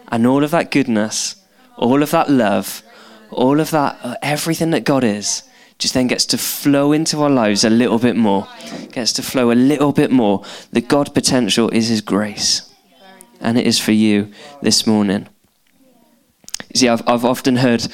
And 0.09 0.27
all 0.27 0.43
of 0.43 0.51
that 0.51 0.73
goodness, 0.73 1.37
all 1.77 2.03
of 2.03 2.11
that 2.11 2.29
love, 2.29 2.83
all 3.31 3.61
of 3.61 3.71
that, 3.71 4.01
uh, 4.03 4.17
everything 4.21 4.71
that 4.71 4.83
God 4.83 5.05
is, 5.05 5.45
just 5.79 5.95
then 5.95 6.09
gets 6.09 6.27
to 6.27 6.39
flow 6.39 6.91
into 6.91 7.23
our 7.23 7.31
lives 7.31 7.63
a 7.63 7.71
little 7.71 8.01
bit 8.01 8.17
more. 8.17 8.49
Gets 8.91 9.13
to 9.13 9.23
flow 9.23 9.53
a 9.53 9.63
little 9.71 9.93
bit 9.93 10.11
more. 10.11 10.43
The 10.73 10.81
God 10.81 11.15
potential 11.15 11.71
is 11.71 11.87
His 11.87 12.01
grace. 12.01 12.69
And 13.41 13.57
it 13.57 13.65
is 13.65 13.79
for 13.79 13.93
you 13.93 14.33
this 14.61 14.89
morning. 14.89 15.29
See, 16.75 16.89
I've, 16.89 17.07
I've 17.09 17.25
often 17.25 17.57
heard, 17.57 17.87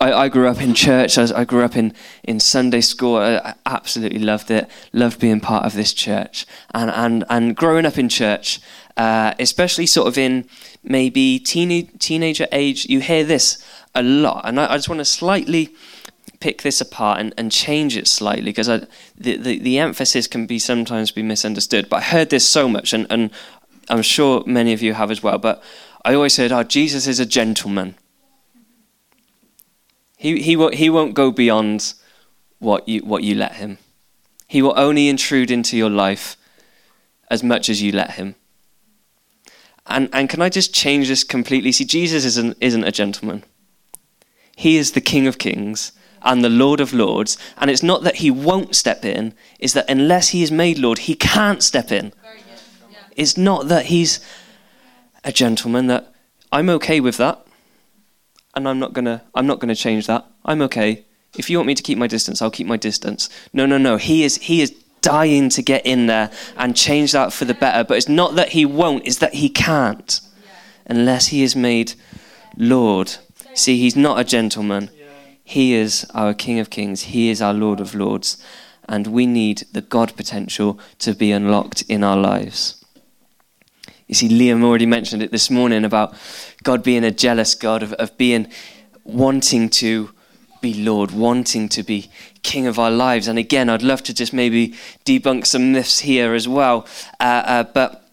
I, 0.00 0.12
I 0.12 0.28
grew 0.28 0.48
up 0.48 0.60
in 0.60 0.74
church, 0.74 1.18
I, 1.18 1.40
I, 1.40 1.44
grew 1.44 1.64
up 1.64 1.76
in, 1.76 1.94
in 2.22 2.40
Sunday 2.40 2.80
school, 2.80 3.16
I, 3.16 3.36
I, 3.36 3.54
absolutely 3.66 4.20
loved 4.20 4.50
it, 4.50 4.70
loved 4.92 5.18
being 5.18 5.40
part 5.40 5.64
of 5.64 5.72
this 5.74 5.92
church. 5.92 6.46
And, 6.74 6.90
and, 6.90 7.24
and 7.30 7.56
growing 7.56 7.86
up 7.86 7.98
in 7.98 8.08
church, 8.08 8.60
uh, 8.96 9.34
especially 9.38 9.86
sort 9.86 10.08
of 10.08 10.18
in 10.18 10.48
maybe 10.82 11.38
teen- 11.38 11.88
teenager 11.98 12.46
age, 12.52 12.86
you 12.86 13.00
hear 13.00 13.24
this 13.24 13.64
a 13.94 14.02
lot. 14.02 14.42
And 14.44 14.60
I, 14.60 14.76
just 14.76 14.88
want 14.88 15.00
to 15.00 15.04
slightly 15.04 15.74
pick 16.40 16.62
this 16.62 16.80
apart 16.80 17.20
and, 17.20 17.34
and 17.36 17.50
change 17.50 17.96
it 17.96 18.06
slightly 18.06 18.44
because 18.44 18.66
the, 18.66 18.86
the, 19.16 19.58
the, 19.58 19.78
emphasis 19.78 20.26
can 20.26 20.46
be 20.46 20.58
sometimes 20.58 21.10
be 21.10 21.22
misunderstood. 21.22 21.88
But 21.88 21.96
I 21.96 22.02
heard 22.02 22.30
this 22.30 22.48
so 22.48 22.68
much, 22.68 22.92
and, 22.92 23.06
and 23.10 23.30
I'm 23.88 24.02
sure 24.02 24.44
many 24.46 24.72
of 24.72 24.82
you 24.82 24.94
have 24.94 25.10
as 25.10 25.22
well. 25.22 25.38
But 25.38 25.62
I 26.04 26.14
always 26.14 26.34
said, 26.34 26.52
oh, 26.52 26.62
Jesus 26.62 27.06
is 27.06 27.18
a 27.18 27.26
gentleman. 27.26 27.96
He, 30.18 30.42
he, 30.42 30.56
will, 30.56 30.70
he 30.70 30.90
won't 30.90 31.14
go 31.14 31.30
beyond 31.30 31.94
what 32.58 32.88
you, 32.88 33.00
what 33.00 33.22
you 33.22 33.36
let 33.36 33.54
him. 33.54 33.78
He 34.48 34.60
will 34.60 34.74
only 34.76 35.08
intrude 35.08 35.50
into 35.50 35.76
your 35.76 35.90
life 35.90 36.36
as 37.30 37.42
much 37.42 37.68
as 37.68 37.80
you 37.80 37.92
let 37.92 38.12
him. 38.12 38.34
And, 39.86 40.08
and 40.12 40.28
can 40.28 40.42
I 40.42 40.48
just 40.48 40.74
change 40.74 41.08
this 41.08 41.22
completely? 41.22 41.70
See, 41.70 41.84
Jesus 41.84 42.24
isn't, 42.24 42.56
isn't 42.60 42.84
a 42.84 42.92
gentleman. 42.92 43.44
He 44.56 44.76
is 44.76 44.92
the 44.92 45.00
King 45.00 45.28
of 45.28 45.38
Kings 45.38 45.92
and 46.20 46.42
the 46.42 46.50
Lord 46.50 46.80
of 46.80 46.92
Lords. 46.92 47.38
And 47.56 47.70
it's 47.70 47.82
not 47.82 48.02
that 48.02 48.16
he 48.16 48.30
won't 48.30 48.74
step 48.74 49.04
in, 49.04 49.34
it's 49.60 49.72
that 49.74 49.88
unless 49.88 50.30
he 50.30 50.42
is 50.42 50.50
made 50.50 50.78
Lord, 50.78 50.98
he 50.98 51.14
can't 51.14 51.62
step 51.62 51.92
in. 51.92 52.12
It's 53.14 53.36
not 53.36 53.68
that 53.68 53.86
he's 53.86 54.20
a 55.22 55.32
gentleman, 55.32 55.86
that 55.86 56.12
I'm 56.50 56.68
okay 56.70 57.00
with 57.00 57.16
that. 57.18 57.46
And 58.58 58.68
I'm 58.68 58.80
not 58.80 58.92
gonna 58.92 59.22
I'm 59.36 59.46
not 59.46 59.60
gonna 59.60 59.76
change 59.76 60.08
that. 60.08 60.26
I'm 60.44 60.60
okay. 60.62 61.04
If 61.36 61.48
you 61.48 61.58
want 61.58 61.68
me 61.68 61.76
to 61.76 61.82
keep 61.82 61.96
my 61.96 62.08
distance, 62.08 62.42
I'll 62.42 62.50
keep 62.50 62.66
my 62.66 62.76
distance. 62.76 63.30
No, 63.52 63.66
no, 63.66 63.78
no. 63.78 63.98
He 63.98 64.24
is 64.24 64.34
he 64.38 64.62
is 64.62 64.70
dying 65.00 65.48
to 65.50 65.62
get 65.62 65.86
in 65.86 66.06
there 66.06 66.32
and 66.56 66.74
change 66.74 67.12
that 67.12 67.32
for 67.32 67.44
the 67.44 67.54
better. 67.54 67.84
But 67.84 67.98
it's 67.98 68.08
not 68.08 68.34
that 68.34 68.48
he 68.48 68.66
won't, 68.66 69.06
it's 69.06 69.18
that 69.18 69.34
he 69.34 69.48
can't 69.48 70.20
unless 70.86 71.28
he 71.28 71.44
is 71.44 71.54
made 71.54 71.92
Lord. 72.56 73.14
See, 73.54 73.78
he's 73.78 73.94
not 73.94 74.18
a 74.18 74.24
gentleman. 74.24 74.90
He 75.44 75.74
is 75.74 76.04
our 76.12 76.34
King 76.34 76.58
of 76.58 76.68
Kings, 76.68 77.02
he 77.02 77.30
is 77.30 77.40
our 77.40 77.54
Lord 77.54 77.78
of 77.78 77.94
Lords. 77.94 78.42
And 78.88 79.06
we 79.06 79.24
need 79.24 79.66
the 79.70 79.82
God 79.82 80.16
potential 80.16 80.80
to 80.98 81.14
be 81.14 81.30
unlocked 81.30 81.82
in 81.82 82.02
our 82.02 82.16
lives. 82.16 82.84
You 84.08 84.14
see, 84.14 84.30
Liam 84.30 84.64
already 84.64 84.86
mentioned 84.86 85.22
it 85.22 85.30
this 85.30 85.50
morning 85.50 85.84
about 85.84 86.14
God 86.62 86.82
being 86.82 87.04
a 87.04 87.10
jealous 87.10 87.54
God, 87.54 87.82
of, 87.82 87.92
of 87.94 88.16
being 88.16 88.48
wanting 89.04 89.68
to 89.70 90.10
be 90.60 90.74
Lord, 90.74 91.12
wanting 91.12 91.68
to 91.70 91.82
be 91.82 92.10
King 92.42 92.66
of 92.66 92.78
our 92.78 92.90
lives. 92.90 93.28
And 93.28 93.38
again, 93.38 93.68
I'd 93.68 93.82
love 93.82 94.02
to 94.04 94.14
just 94.14 94.32
maybe 94.32 94.74
debunk 95.04 95.46
some 95.46 95.72
myths 95.72 96.00
here 96.00 96.34
as 96.34 96.48
well. 96.48 96.86
Uh, 97.20 97.42
uh, 97.44 97.62
but 97.64 98.08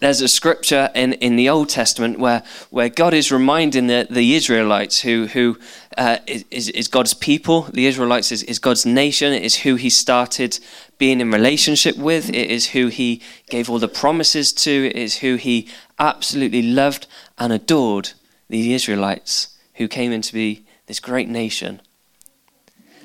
there's 0.00 0.20
a 0.20 0.28
scripture 0.28 0.90
in, 0.94 1.14
in 1.14 1.36
the 1.36 1.48
Old 1.48 1.68
Testament 1.68 2.18
where, 2.18 2.42
where 2.70 2.88
God 2.88 3.14
is 3.14 3.32
reminding 3.32 3.86
the, 3.86 4.06
the 4.08 4.34
Israelites, 4.34 5.00
who, 5.00 5.26
who 5.28 5.58
uh, 5.96 6.18
is, 6.26 6.68
is 6.68 6.88
God's 6.88 7.14
people, 7.14 7.62
the 7.62 7.86
Israelites 7.86 8.32
is, 8.32 8.42
is 8.44 8.58
God's 8.58 8.86
nation, 8.86 9.32
it 9.32 9.42
is 9.42 9.56
who 9.56 9.76
He 9.76 9.90
started 9.90 10.58
being 10.98 11.20
in 11.20 11.30
relationship 11.30 11.96
with, 11.96 12.28
it 12.30 12.50
is 12.50 12.70
who 12.70 12.88
He 12.88 13.20
gave 13.48 13.68
all 13.68 13.78
the 13.78 13.88
promises 13.88 14.52
to, 14.52 14.86
it 14.86 14.96
is 14.96 15.18
who 15.18 15.36
He 15.36 15.68
absolutely 16.02 16.62
loved 16.62 17.06
and 17.38 17.52
adored, 17.52 18.10
the 18.48 18.74
Israelites, 18.74 19.56
who 19.74 19.88
came 19.88 20.12
into 20.12 20.34
be 20.34 20.66
this 20.86 21.00
great 21.00 21.28
nation. 21.28 21.80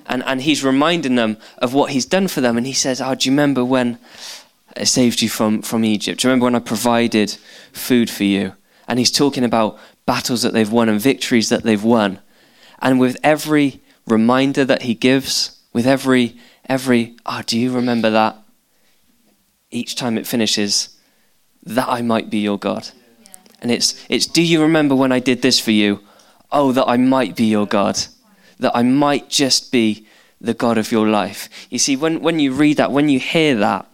And, 0.07 0.23
and 0.23 0.41
he's 0.41 0.63
reminding 0.63 1.15
them 1.15 1.37
of 1.59 1.73
what 1.73 1.91
he's 1.91 2.05
done 2.05 2.27
for 2.27 2.41
them. 2.41 2.57
And 2.57 2.65
he 2.65 2.73
says, 2.73 2.99
Oh, 2.99 3.13
do 3.15 3.29
you 3.29 3.31
remember 3.31 3.63
when 3.63 3.99
I 4.75 4.83
saved 4.83 5.21
you 5.21 5.29
from, 5.29 5.61
from 5.61 5.85
Egypt? 5.85 6.21
Do 6.21 6.27
you 6.27 6.31
remember 6.31 6.45
when 6.45 6.55
I 6.55 6.59
provided 6.59 7.37
food 7.71 8.09
for 8.09 8.23
you? 8.23 8.53
And 8.87 8.99
he's 8.99 9.11
talking 9.11 9.43
about 9.43 9.77
battles 10.05 10.41
that 10.41 10.53
they've 10.53 10.71
won 10.71 10.89
and 10.89 10.99
victories 10.99 11.49
that 11.49 11.63
they've 11.63 11.83
won. 11.83 12.19
And 12.79 12.99
with 12.99 13.17
every 13.23 13.81
reminder 14.05 14.65
that 14.65 14.83
he 14.83 14.93
gives, 14.93 15.61
with 15.73 15.85
every, 15.85 16.37
every, 16.67 17.17
oh, 17.25 17.41
do 17.45 17.59
you 17.59 17.73
remember 17.73 18.09
that? 18.09 18.37
Each 19.69 19.95
time 19.95 20.17
it 20.17 20.25
finishes, 20.25 20.96
that 21.67 21.87
I 21.87 22.01
might 22.01 22.29
be 22.29 22.39
your 22.39 22.57
God. 22.57 22.89
And 23.61 23.71
it's, 23.71 24.05
it's, 24.09 24.25
do 24.25 24.41
you 24.41 24.61
remember 24.61 24.95
when 24.95 25.11
I 25.11 25.19
did 25.19 25.41
this 25.41 25.59
for 25.59 25.71
you? 25.71 26.01
Oh, 26.51 26.71
that 26.71 26.87
I 26.87 26.97
might 26.97 27.35
be 27.35 27.45
your 27.45 27.65
God, 27.65 27.99
that 28.59 28.75
I 28.75 28.83
might 28.83 29.29
just 29.29 29.71
be 29.71 30.07
the 30.39 30.53
God 30.53 30.77
of 30.77 30.91
your 30.91 31.07
life. 31.07 31.49
You 31.69 31.79
see, 31.79 31.95
when, 31.95 32.21
when 32.21 32.39
you 32.39 32.53
read 32.53 32.77
that, 32.77 32.91
when 32.91 33.09
you 33.09 33.19
hear 33.19 33.55
that, 33.55 33.85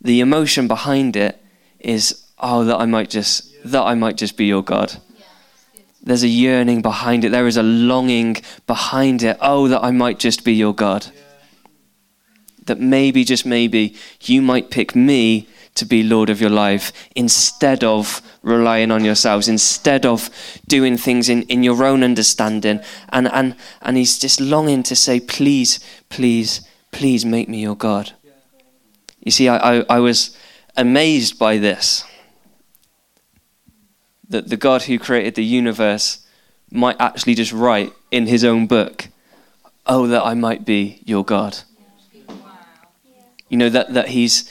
the 0.00 0.20
emotion 0.20 0.66
behind 0.66 1.16
it 1.16 1.40
is, 1.78 2.26
oh, 2.38 2.64
that 2.64 2.78
I 2.78 2.86
might 2.86 3.10
just, 3.10 3.52
that 3.64 3.82
I 3.82 3.94
might 3.94 4.16
just 4.16 4.36
be 4.36 4.46
your 4.46 4.64
God. 4.64 4.96
There's 6.02 6.24
a 6.24 6.28
yearning 6.28 6.82
behind 6.82 7.24
it. 7.24 7.30
There 7.30 7.46
is 7.46 7.56
a 7.56 7.62
longing 7.62 8.38
behind 8.66 9.22
it. 9.22 9.36
Oh, 9.40 9.68
that 9.68 9.84
I 9.84 9.92
might 9.92 10.18
just 10.18 10.44
be 10.44 10.54
your 10.54 10.74
God. 10.74 11.06
That 12.64 12.80
maybe, 12.80 13.22
just 13.22 13.46
maybe, 13.46 13.94
you 14.22 14.42
might 14.42 14.70
pick 14.70 14.96
me 14.96 15.46
to 15.74 15.84
be 15.84 16.02
Lord 16.02 16.28
of 16.28 16.40
your 16.40 16.50
life 16.50 16.92
instead 17.14 17.82
of 17.82 18.20
relying 18.42 18.90
on 18.90 19.04
yourselves, 19.04 19.48
instead 19.48 20.04
of 20.04 20.28
doing 20.66 20.96
things 20.96 21.28
in, 21.28 21.42
in 21.44 21.62
your 21.62 21.82
own 21.84 22.02
understanding. 22.02 22.80
And, 23.08 23.28
and, 23.32 23.56
and 23.80 23.96
he's 23.96 24.18
just 24.18 24.40
longing 24.40 24.82
to 24.84 24.96
say, 24.96 25.20
please, 25.20 25.80
please, 26.08 26.68
please 26.90 27.24
make 27.24 27.48
me 27.48 27.62
your 27.62 27.76
God. 27.76 28.12
You 29.20 29.30
see, 29.30 29.48
I, 29.48 29.78
I, 29.78 29.84
I 29.88 29.98
was 30.00 30.36
amazed 30.76 31.38
by 31.38 31.58
this 31.58 32.04
that 34.28 34.48
the 34.48 34.56
God 34.56 34.84
who 34.84 34.98
created 34.98 35.34
the 35.34 35.44
universe 35.44 36.26
might 36.70 36.96
actually 36.98 37.34
just 37.34 37.52
write 37.52 37.92
in 38.10 38.26
his 38.26 38.44
own 38.44 38.66
book, 38.66 39.08
Oh, 39.84 40.06
that 40.06 40.24
I 40.24 40.34
might 40.34 40.64
be 40.64 41.02
your 41.04 41.24
God. 41.24 41.58
You 43.48 43.58
know, 43.58 43.68
that, 43.68 43.92
that 43.92 44.08
he's 44.08 44.50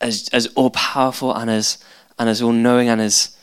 as, 0.00 0.28
as 0.32 0.46
all 0.48 0.70
powerful 0.70 1.34
and 1.34 1.50
as, 1.50 1.78
and 2.18 2.28
as 2.28 2.42
all 2.42 2.52
knowing 2.52 2.88
and 2.88 3.00
as 3.00 3.36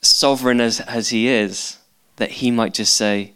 sovereign 0.00 0.60
as, 0.60 0.80
as 0.80 1.10
he 1.10 1.28
is, 1.28 1.78
that 2.16 2.32
he 2.32 2.50
might 2.50 2.74
just 2.74 2.94
say, 2.94 3.34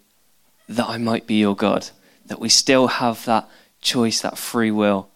That 0.68 0.88
I 0.88 0.98
might 0.98 1.26
be 1.26 1.34
your 1.34 1.56
God. 1.56 1.90
That 2.26 2.40
we 2.40 2.48
still 2.48 2.88
have 2.88 3.24
that 3.26 3.48
choice, 3.80 4.20
that 4.20 4.38
free 4.38 4.70
will. 4.70 5.08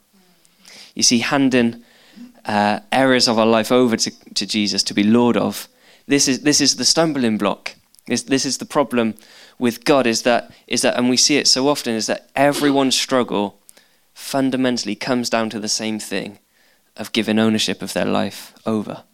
You 0.94 1.02
see, 1.02 1.20
handing 1.20 1.84
uh, 2.44 2.80
areas 2.92 3.28
of 3.28 3.38
our 3.38 3.46
life 3.46 3.72
over 3.72 3.96
to, 3.96 4.34
to 4.34 4.46
Jesus 4.46 4.82
to 4.84 4.94
be 4.94 5.02
Lord 5.02 5.36
of, 5.36 5.68
this 6.06 6.26
is, 6.26 6.40
this 6.40 6.60
is 6.60 6.76
the 6.76 6.84
stumbling 6.84 7.38
block. 7.38 7.76
This, 8.06 8.22
this 8.22 8.44
is 8.44 8.58
the 8.58 8.64
problem 8.64 9.14
with 9.58 9.84
God 9.84 10.06
is 10.06 10.22
that, 10.22 10.50
is 10.66 10.82
that, 10.82 10.96
and 10.96 11.08
we 11.08 11.16
see 11.16 11.36
it 11.36 11.46
so 11.46 11.68
often, 11.68 11.94
is 11.94 12.06
that 12.06 12.30
everyone's 12.34 12.98
struggle 12.98 13.60
fundamentally 14.14 14.96
comes 14.96 15.30
down 15.30 15.50
to 15.50 15.60
the 15.60 15.68
same 15.68 15.98
thing 15.98 16.38
of 16.96 17.12
giving 17.12 17.38
ownership 17.38 17.82
of 17.82 17.92
their 17.92 18.04
life 18.04 18.54
over. 18.66 19.04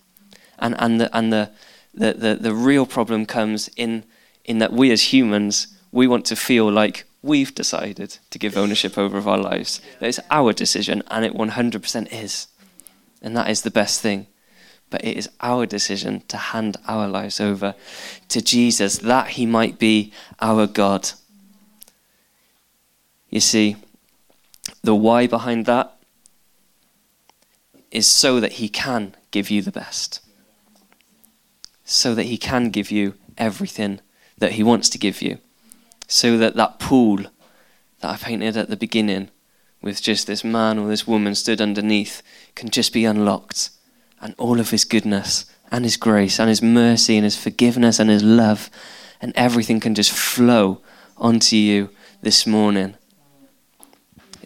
And, 0.58 0.74
and, 0.78 1.00
the, 1.00 1.16
and 1.16 1.32
the, 1.32 1.50
the, 1.94 2.12
the, 2.12 2.34
the 2.34 2.54
real 2.54 2.86
problem 2.86 3.26
comes 3.26 3.68
in, 3.76 4.04
in 4.44 4.58
that 4.58 4.72
we 4.72 4.90
as 4.90 5.12
humans, 5.12 5.68
we 5.92 6.06
want 6.06 6.24
to 6.26 6.36
feel 6.36 6.70
like 6.70 7.04
we've 7.22 7.54
decided 7.54 8.18
to 8.30 8.38
give 8.38 8.56
ownership 8.56 8.96
over 8.96 9.18
of 9.18 9.28
our 9.28 9.38
lives. 9.38 9.80
That 10.00 10.08
it's 10.08 10.20
our 10.30 10.52
decision, 10.52 11.02
and 11.10 11.24
it 11.24 11.34
100% 11.34 12.12
is. 12.12 12.48
And 13.22 13.36
that 13.36 13.50
is 13.50 13.62
the 13.62 13.70
best 13.70 14.00
thing. 14.00 14.26
But 14.88 15.04
it 15.04 15.16
is 15.16 15.28
our 15.40 15.66
decision 15.66 16.22
to 16.28 16.36
hand 16.36 16.76
our 16.86 17.08
lives 17.08 17.40
over 17.40 17.74
to 18.28 18.40
Jesus, 18.40 18.98
that 18.98 19.30
he 19.30 19.44
might 19.44 19.78
be 19.78 20.12
our 20.40 20.66
God. 20.66 21.10
You 23.28 23.40
see, 23.40 23.76
the 24.82 24.94
why 24.94 25.26
behind 25.26 25.66
that 25.66 25.95
is 27.90 28.06
so 28.06 28.40
that 28.40 28.54
He 28.54 28.68
can 28.68 29.14
give 29.30 29.50
you 29.50 29.62
the 29.62 29.72
best. 29.72 30.20
So 31.84 32.14
that 32.14 32.24
He 32.24 32.36
can 32.36 32.70
give 32.70 32.90
you 32.90 33.14
everything 33.38 34.00
that 34.38 34.52
He 34.52 34.62
wants 34.62 34.88
to 34.90 34.98
give 34.98 35.22
you. 35.22 35.38
So 36.08 36.38
that 36.38 36.56
that 36.56 36.78
pool 36.78 37.18
that 38.00 38.10
I 38.10 38.16
painted 38.16 38.56
at 38.56 38.68
the 38.68 38.76
beginning 38.76 39.30
with 39.82 40.02
just 40.02 40.26
this 40.26 40.44
man 40.44 40.78
or 40.78 40.88
this 40.88 41.06
woman 41.06 41.34
stood 41.34 41.60
underneath 41.60 42.22
can 42.54 42.70
just 42.70 42.92
be 42.92 43.04
unlocked. 43.04 43.70
And 44.20 44.34
all 44.38 44.60
of 44.60 44.70
His 44.70 44.84
goodness 44.84 45.46
and 45.70 45.84
His 45.84 45.96
grace 45.96 46.38
and 46.38 46.48
His 46.48 46.62
mercy 46.62 47.16
and 47.16 47.24
His 47.24 47.36
forgiveness 47.36 47.98
and 47.98 48.10
His 48.10 48.22
love 48.22 48.70
and 49.20 49.32
everything 49.36 49.80
can 49.80 49.94
just 49.94 50.12
flow 50.12 50.80
onto 51.16 51.56
you 51.56 51.90
this 52.22 52.46
morning. 52.46 52.94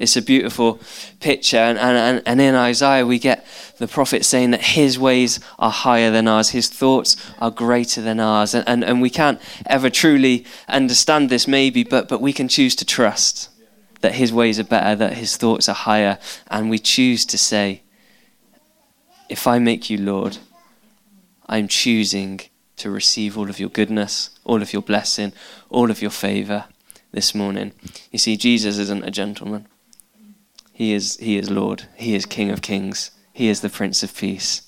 It's 0.01 0.17
a 0.17 0.23
beautiful 0.23 0.81
picture. 1.21 1.59
And, 1.59 1.79
and, 1.79 2.23
and 2.25 2.41
in 2.41 2.55
Isaiah, 2.55 3.05
we 3.05 3.19
get 3.19 3.47
the 3.77 3.87
prophet 3.87 4.25
saying 4.25 4.51
that 4.53 4.63
his 4.63 4.99
ways 4.99 5.41
are 5.59 5.71
higher 5.71 6.11
than 6.11 6.27
ours, 6.27 6.51
his 6.51 6.71
thoughts 6.71 7.17
are 7.39 7.51
greater 7.51 8.01
than 8.01 8.19
ours. 8.19 8.55
And, 8.55 8.67
and, 8.67 8.83
and 8.83 9.03
we 9.03 9.11
can't 9.11 9.39
ever 9.67 9.91
truly 9.91 10.47
understand 10.69 11.29
this, 11.29 11.47
maybe, 11.47 11.85
but, 11.85 12.09
but 12.09 12.23
we 12.23 12.33
can 12.33 12.49
choose 12.49 12.75
to 12.77 12.85
trust 12.87 13.51
that 14.01 14.15
his 14.15 14.33
ways 14.33 14.59
are 14.59 14.65
better, 14.65 14.97
that 14.97 15.13
his 15.19 15.37
thoughts 15.37 15.69
are 15.69 15.75
higher. 15.75 16.19
And 16.51 16.71
we 16.71 16.79
choose 16.79 17.27
to 17.27 17.37
say, 17.37 17.83
if 19.29 19.47
I 19.47 19.59
make 19.59 19.91
you 19.91 19.99
Lord, 19.99 20.39
I'm 21.47 21.69
choosing 21.69 22.41
to 22.79 22.91
receive 22.91 23.37
all 23.37 23.51
of 23.51 23.61
your 23.61 23.69
goodness, 23.69 24.31
all 24.45 24.63
of 24.63 24.73
your 24.73 24.81
blessing, 24.81 25.35
all 25.69 25.91
of 25.91 26.01
your 26.01 26.11
favor 26.11 26.65
this 27.13 27.35
morning. 27.35 27.73
You 28.11 28.19
see, 28.19 28.39
Jesus 28.39 28.79
isn't 28.79 29.05
a 29.05 29.11
gentleman. 29.11 29.67
He 30.81 30.95
is, 30.95 31.19
he 31.19 31.37
is 31.37 31.51
Lord. 31.51 31.83
He 31.95 32.15
is 32.15 32.25
King 32.25 32.51
of 32.51 32.63
Kings. 32.63 33.11
He 33.35 33.51
is 33.51 33.61
the 33.61 33.69
Prince 33.69 34.03
of 34.03 34.17
Peace. 34.17 34.63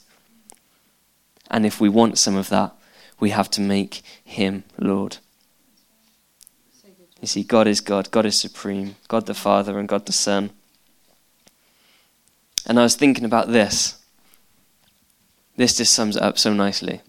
And 1.50 1.64
if 1.64 1.81
we 1.81 1.88
want 1.88 2.19
some 2.19 2.37
of 2.37 2.50
that, 2.50 2.75
we 3.19 3.31
have 3.31 3.49
to 3.52 3.62
make 3.62 4.02
him 4.23 4.64
Lord. 4.76 5.16
You 7.23 7.26
see, 7.26 7.42
God 7.42 7.66
is 7.66 7.81
God. 7.81 8.11
God 8.11 8.26
is 8.26 8.38
supreme. 8.38 8.97
God 9.09 9.25
the 9.25 9.33
Father 9.33 9.78
and 9.78 9.88
God 9.88 10.04
the 10.04 10.12
Son. 10.12 10.50
And 12.66 12.78
I 12.78 12.83
was 12.83 12.95
thinking 12.95 13.25
about 13.25 13.49
this. 13.49 13.97
This 15.57 15.78
just 15.78 15.95
sums 15.95 16.16
it 16.16 16.23
up 16.23 16.37
so 16.37 16.52
nicely. 16.52 17.00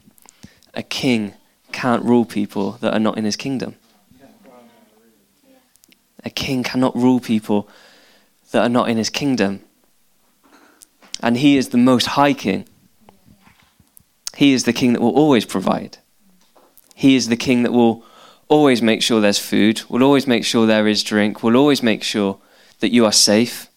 A 0.75 0.81
king 0.81 1.33
can't 1.73 2.05
rule 2.05 2.23
people 2.23 2.77
that 2.79 2.93
are 2.93 3.01
not 3.01 3.17
in 3.17 3.25
his 3.25 3.35
kingdom. 3.35 3.75
A 6.23 6.29
king 6.29 6.63
cannot 6.63 6.95
rule 6.95 7.19
people 7.19 7.67
that 8.53 8.61
are 8.61 8.69
not 8.69 8.87
in 8.87 8.97
his 8.97 9.09
kingdom. 9.09 9.61
And 11.21 11.37
he 11.37 11.57
is 11.57 11.69
the 11.69 11.77
most 11.77 12.05
high 12.05 12.33
king. 12.33 12.65
He 14.37 14.53
is 14.53 14.63
the 14.63 14.73
king 14.73 14.93
that 14.93 15.01
will 15.01 15.15
always 15.15 15.43
provide. 15.43 15.97
He 16.95 17.15
is 17.15 17.27
the 17.27 17.35
king 17.35 17.63
that 17.63 17.73
will 17.73 18.05
always 18.47 18.81
make 18.81 19.01
sure 19.01 19.19
there's 19.19 19.39
food, 19.39 19.81
will 19.89 20.03
always 20.03 20.27
make 20.27 20.45
sure 20.45 20.67
there 20.67 20.87
is 20.87 21.03
drink, 21.03 21.41
will 21.41 21.57
always 21.57 21.81
make 21.81 22.03
sure 22.03 22.37
that 22.79 22.93
you 22.93 23.05
are 23.05 23.11
safe. 23.11 23.69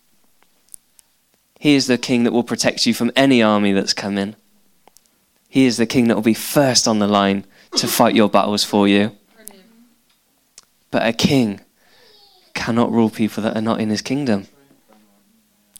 He 1.58 1.74
is 1.74 1.86
the 1.86 1.96
king 1.96 2.24
that 2.24 2.32
will 2.32 2.42
protect 2.42 2.84
you 2.84 2.92
from 2.92 3.10
any 3.16 3.42
army 3.42 3.72
that's 3.72 3.94
come 3.94 4.18
in. 4.18 4.36
He 5.48 5.64
is 5.64 5.78
the 5.78 5.86
king 5.86 6.08
that 6.08 6.16
will 6.16 6.22
be 6.22 6.34
first 6.34 6.86
on 6.86 6.98
the 6.98 7.08
line 7.08 7.46
to 7.76 7.86
fight 7.86 8.14
your 8.14 8.28
battles 8.28 8.64
for 8.64 8.86
you. 8.86 9.12
But 10.90 11.06
a 11.06 11.14
king 11.14 11.60
cannot 12.52 12.92
rule 12.92 13.08
people 13.08 13.42
that 13.42 13.56
are 13.56 13.62
not 13.62 13.80
in 13.80 13.88
his 13.88 14.02
kingdom. 14.02 14.48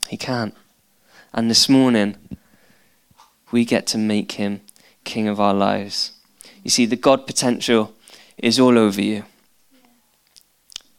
He 0.08 0.16
can't. 0.16 0.54
And 1.32 1.50
this 1.50 1.68
morning, 1.68 2.16
we 3.50 3.64
get 3.64 3.86
to 3.88 3.98
make 3.98 4.32
him 4.32 4.60
king 5.04 5.28
of 5.28 5.40
our 5.40 5.54
lives. 5.54 6.12
You 6.62 6.70
see, 6.70 6.86
the 6.86 6.96
God 6.96 7.26
potential 7.26 7.94
is 8.36 8.58
all 8.58 8.78
over 8.78 9.00
you. 9.00 9.25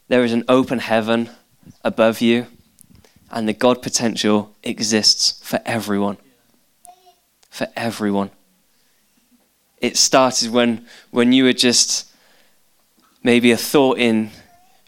There 0.07 0.23
is 0.23 0.31
an 0.31 0.43
open 0.47 0.79
heaven 0.79 1.29
above 1.83 2.21
you, 2.21 2.47
and 3.29 3.47
the 3.47 3.53
God 3.53 3.81
potential 3.81 4.55
exists 4.63 5.39
for 5.43 5.59
everyone. 5.65 6.17
For 7.49 7.67
everyone. 7.75 8.31
It 9.79 9.97
started 9.97 10.51
when, 10.51 10.85
when 11.11 11.33
you 11.33 11.43
were 11.43 11.53
just 11.53 12.09
maybe 13.23 13.51
a 13.51 13.57
thought 13.57 13.97
in 13.97 14.31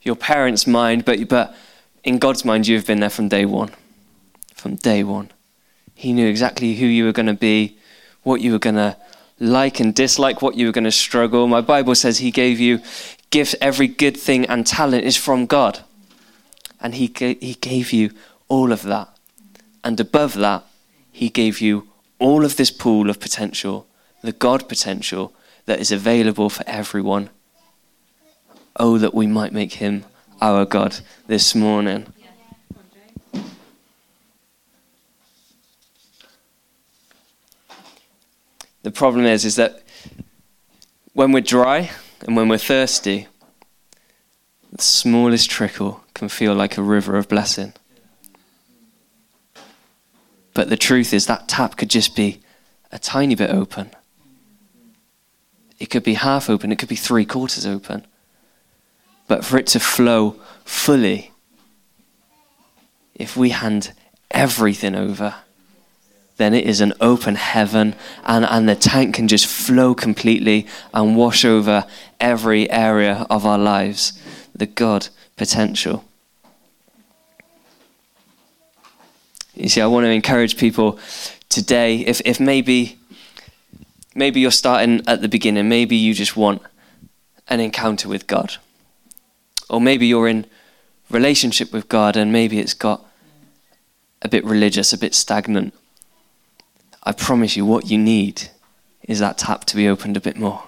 your 0.03 0.15
parents' 0.15 0.65
mind, 0.65 1.03
but, 1.03 1.27
but 1.27 1.55
in 2.03 2.17
God's 2.17 2.45
mind, 2.45 2.67
you've 2.67 2.87
been 2.87 3.01
there 3.01 3.09
from 3.09 3.27
day 3.27 3.45
one. 3.45 3.71
From 4.59 4.75
day 4.75 5.03
one. 5.03 5.31
He 5.95 6.13
knew 6.13 6.27
exactly 6.27 6.75
who 6.75 6.85
you 6.85 7.05
were 7.05 7.11
going 7.11 7.25
to 7.25 7.33
be, 7.33 7.77
what 8.23 8.41
you 8.41 8.51
were 8.51 8.59
going 8.59 8.75
to 8.75 8.97
like 9.39 9.79
and 9.79 9.95
dislike, 9.95 10.41
what 10.41 10.55
you 10.55 10.65
were 10.65 10.71
going 10.71 10.83
to 10.83 10.91
struggle. 10.91 11.47
My 11.47 11.61
Bible 11.61 11.95
says 11.95 12.17
He 12.17 12.31
gave 12.31 12.59
you 12.59 12.81
gifts, 13.29 13.55
every 13.61 13.87
good 13.87 14.17
thing 14.17 14.45
and 14.45 14.65
talent 14.67 15.05
is 15.05 15.15
from 15.15 15.45
God. 15.45 15.79
And 16.81 16.95
He, 16.95 17.11
he 17.17 17.57
gave 17.59 17.93
you 17.93 18.11
all 18.47 18.71
of 18.71 18.83
that. 18.83 19.09
And 19.83 19.99
above 19.99 20.33
that, 20.35 20.63
He 21.11 21.29
gave 21.29 21.61
you 21.61 21.87
all 22.19 22.45
of 22.45 22.57
this 22.57 22.71
pool 22.71 23.09
of 23.09 23.19
potential, 23.19 23.87
the 24.21 24.33
God 24.33 24.67
potential 24.67 25.33
that 25.65 25.79
is 25.79 25.91
available 25.91 26.49
for 26.49 26.63
everyone 26.67 27.29
Oh, 28.81 28.97
that 28.97 29.13
we 29.13 29.27
might 29.27 29.51
make 29.51 29.73
him 29.73 30.05
our 30.41 30.65
God 30.65 31.01
this 31.27 31.53
morning. 31.53 32.13
The 38.83 38.91
problem 38.91 39.25
is, 39.25 39.45
is 39.45 39.55
that 39.55 39.83
when 41.13 41.31
we're 41.31 41.41
dry 41.41 41.91
and 42.21 42.35
when 42.35 42.47
we're 42.47 42.57
thirsty, 42.57 43.27
the 44.71 44.81
smallest 44.81 45.49
trickle 45.49 46.03
can 46.13 46.29
feel 46.29 46.53
like 46.53 46.77
a 46.77 46.81
river 46.81 47.17
of 47.17 47.27
blessing. 47.27 47.73
But 50.53 50.69
the 50.69 50.77
truth 50.77 51.13
is, 51.13 51.25
that 51.25 51.47
tap 51.47 51.77
could 51.77 51.89
just 51.89 52.15
be 52.15 52.41
a 52.91 52.99
tiny 52.99 53.35
bit 53.35 53.49
open. 53.49 53.91
It 55.79 55.89
could 55.89 56.03
be 56.03 56.15
half 56.15 56.49
open, 56.49 56.71
it 56.71 56.79
could 56.79 56.89
be 56.89 56.95
three 56.95 57.25
quarters 57.25 57.65
open 57.65 58.05
but 59.29 59.45
for 59.45 59.57
it 59.57 59.67
to 59.67 59.79
flow 59.79 60.35
fully, 60.65 61.31
if 63.13 63.37
we 63.37 63.51
hand 63.51 63.93
everything 64.31 64.95
over, 64.95 65.35
then 66.39 66.53
it 66.53 66.65
is 66.65 66.79
an 66.79 66.93
open 67.01 67.35
heaven 67.35 67.93
and, 68.23 68.45
and 68.45 68.67
the 68.67 68.75
tank 68.75 69.13
can 69.13 69.27
just 69.27 69.45
flow 69.45 69.93
completely 69.93 70.65
and 70.93 71.17
wash 71.17 71.43
over 71.43 71.85
every 72.19 72.69
area 72.71 73.27
of 73.29 73.45
our 73.45 73.59
lives. 73.59 74.13
The 74.55 74.65
God 74.65 75.09
potential. 75.35 76.05
You 79.53 79.67
see, 79.67 79.81
I 79.81 79.87
want 79.87 80.05
to 80.05 80.09
encourage 80.09 80.57
people 80.57 80.97
today, 81.49 81.97
if, 81.99 82.21
if 82.23 82.39
maybe 82.39 82.97
maybe 84.15 84.39
you're 84.39 84.51
starting 84.51 85.01
at 85.07 85.21
the 85.21 85.27
beginning, 85.27 85.67
maybe 85.67 85.97
you 85.97 86.13
just 86.13 86.37
want 86.37 86.61
an 87.49 87.59
encounter 87.59 88.07
with 88.07 88.27
God. 88.27 88.55
Or 89.69 89.81
maybe 89.81 90.07
you're 90.07 90.29
in 90.29 90.45
relationship 91.09 91.73
with 91.73 91.89
God 91.89 92.15
and 92.15 92.31
maybe 92.31 92.59
it's 92.59 92.73
got 92.73 93.05
a 94.21 94.29
bit 94.29 94.45
religious, 94.45 94.93
a 94.93 94.97
bit 94.97 95.13
stagnant. 95.13 95.73
I 97.03 97.11
promise 97.11 97.55
you, 97.55 97.65
what 97.65 97.89
you 97.89 97.97
need 97.97 98.49
is 99.03 99.19
that 99.19 99.37
tap 99.37 99.65
to 99.65 99.75
be 99.75 99.87
opened 99.87 100.17
a 100.17 100.21
bit 100.21 100.37
more. 100.37 100.63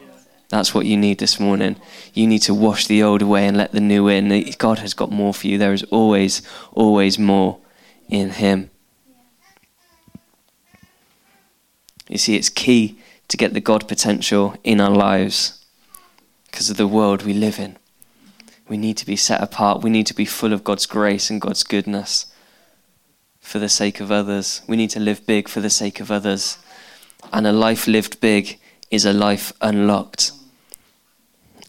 That's 0.50 0.74
what 0.74 0.86
you 0.86 0.98
need 0.98 1.20
this 1.20 1.40
morning. 1.40 1.78
You 2.14 2.28
need 2.28 2.42
to 2.44 2.54
wash 2.54 2.88
the 2.88 3.04
old 3.04 3.22
away 3.22 3.48
and 3.48 3.56
let 3.56 3.72
the 3.72 3.80
new 3.80 4.08
in. 4.08 4.52
God 4.58 4.80
has 4.80 4.94
got 4.94 5.12
more 5.12 5.34
for 5.34 5.48
you. 5.48 5.58
There 5.58 5.74
is 5.74 5.84
always, 5.84 6.42
always 6.74 7.18
more 7.18 7.60
in 8.10 8.32
Him. 8.32 8.70
You 12.10 12.18
see, 12.18 12.36
it's 12.36 12.50
key 12.50 13.00
to 13.30 13.38
get 13.38 13.54
the 13.54 13.62
God 13.62 13.88
potential 13.88 14.56
in 14.64 14.82
our 14.82 14.90
lives 14.90 15.64
because 16.48 16.70
of 16.70 16.76
the 16.76 16.88
world 16.88 17.24
we 17.24 17.34
live 17.34 17.60
in. 17.60 17.78
We 18.68 18.76
need 18.76 18.98
to 18.98 19.06
be 19.06 19.16
set 19.16 19.42
apart. 19.42 19.82
We 19.82 19.90
need 19.90 20.08
to 20.08 20.14
be 20.14 20.26
full 20.26 20.52
of 20.52 20.66
God's 20.66 20.86
grace 20.86 21.30
and 21.30 21.40
God's 21.40 21.64
goodness 21.64 22.26
for 23.52 23.60
the 23.60 23.70
sake 23.70 24.00
of 24.00 24.12
others. 24.12 24.62
We 24.66 24.78
need 24.78 24.92
to 24.92 25.00
live 25.00 25.26
big 25.26 25.50
for 25.50 25.60
the 25.60 25.70
sake 25.70 26.00
of 26.00 26.10
others. 26.10 26.58
And 27.34 27.46
a 27.46 27.52
life 27.52 27.86
lived 27.86 28.22
big 28.22 28.58
is 28.90 29.06
a 29.06 29.12
life 29.12 29.52
unlocked. 29.60 30.32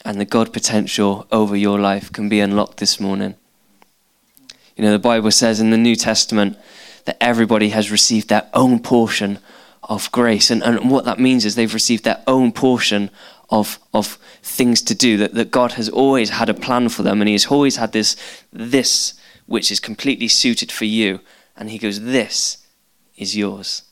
And 0.04 0.20
the 0.20 0.24
God 0.24 0.52
potential 0.52 1.26
over 1.32 1.56
your 1.56 1.80
life 1.80 2.12
can 2.12 2.28
be 2.28 2.38
unlocked 2.38 2.76
this 2.76 3.00
morning. 3.00 3.34
You 4.76 4.84
know, 4.84 4.92
the 4.92 4.98
Bible 5.00 5.32
says 5.32 5.58
in 5.58 5.70
the 5.70 5.76
New 5.76 5.96
Testament 5.96 6.56
that 7.04 7.20
everybody 7.20 7.70
has 7.70 7.90
received 7.90 8.28
their 8.28 8.48
own 8.54 8.78
portion 8.78 9.40
of 9.82 10.10
grace. 10.12 10.50
And, 10.50 10.62
and 10.62 10.88
what 10.88 11.04
that 11.04 11.18
means 11.18 11.44
is 11.44 11.56
they've 11.56 11.74
received 11.74 12.04
their 12.04 12.22
own 12.28 12.52
portion 12.52 13.10
of, 13.50 13.80
of 13.92 14.18
things 14.40 14.82
to 14.82 14.94
do, 14.94 15.16
that, 15.18 15.34
that 15.34 15.50
God 15.50 15.72
has 15.72 15.88
always 15.88 16.30
had 16.30 16.48
a 16.48 16.54
plan 16.54 16.88
for 16.88 17.02
them, 17.02 17.20
and 17.20 17.28
He 17.28 17.34
has 17.34 17.46
always 17.46 17.76
had 17.76 17.92
this, 17.92 18.16
this 18.52 19.14
which 19.46 19.70
is 19.72 19.80
completely 19.80 20.28
suited 20.28 20.70
for 20.70 20.84
you. 20.84 21.20
And 21.56 21.70
He 21.70 21.78
goes, 21.78 22.00
This 22.00 22.58
is 23.16 23.36
yours. 23.36 23.82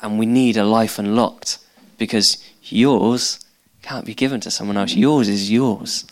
And 0.00 0.18
we 0.18 0.26
need 0.26 0.56
a 0.56 0.64
life 0.64 0.98
unlocked 0.98 1.58
because 1.98 2.42
yours 2.62 3.40
can't 3.82 4.06
be 4.06 4.14
given 4.14 4.40
to 4.40 4.50
someone 4.50 4.76
else. 4.76 4.94
Yours 4.94 5.28
is 5.28 5.50
yours. 5.50 6.04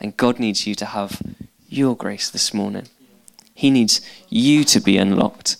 And 0.00 0.16
God 0.16 0.38
needs 0.38 0.66
you 0.66 0.74
to 0.74 0.86
have 0.86 1.22
your 1.68 1.96
grace 1.96 2.28
this 2.28 2.52
morning. 2.52 2.88
He 3.54 3.70
needs 3.70 4.00
you 4.28 4.64
to 4.64 4.80
be 4.80 4.98
unlocked. 4.98 5.56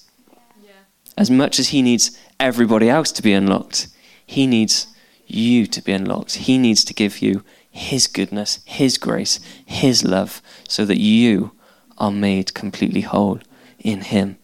As 1.17 1.31
much 1.31 1.59
as 1.59 1.69
He 1.69 1.83
needs 1.83 2.19
everybody 2.41 2.89
else 2.89 3.13
to 3.13 3.23
be 3.23 3.33
unlocked, 3.33 3.89
He 4.27 4.47
needs 4.47 4.87
you 5.27 5.67
to 5.67 5.81
be 5.83 5.93
unlocked. 5.93 6.35
He 6.35 6.59
needs 6.59 6.85
to 6.85 6.95
give 6.95 7.21
you 7.23 7.45
His 7.71 8.07
goodness, 8.07 8.61
His 8.65 8.99
grace, 8.99 9.41
His 9.65 10.05
love, 10.05 10.43
so 10.69 10.85
that 10.85 10.99
you 10.99 11.53
are 11.99 12.11
made 12.11 12.55
completely 12.55 13.03
whole 13.03 13.41
in 13.83 14.01
Him. 14.01 14.37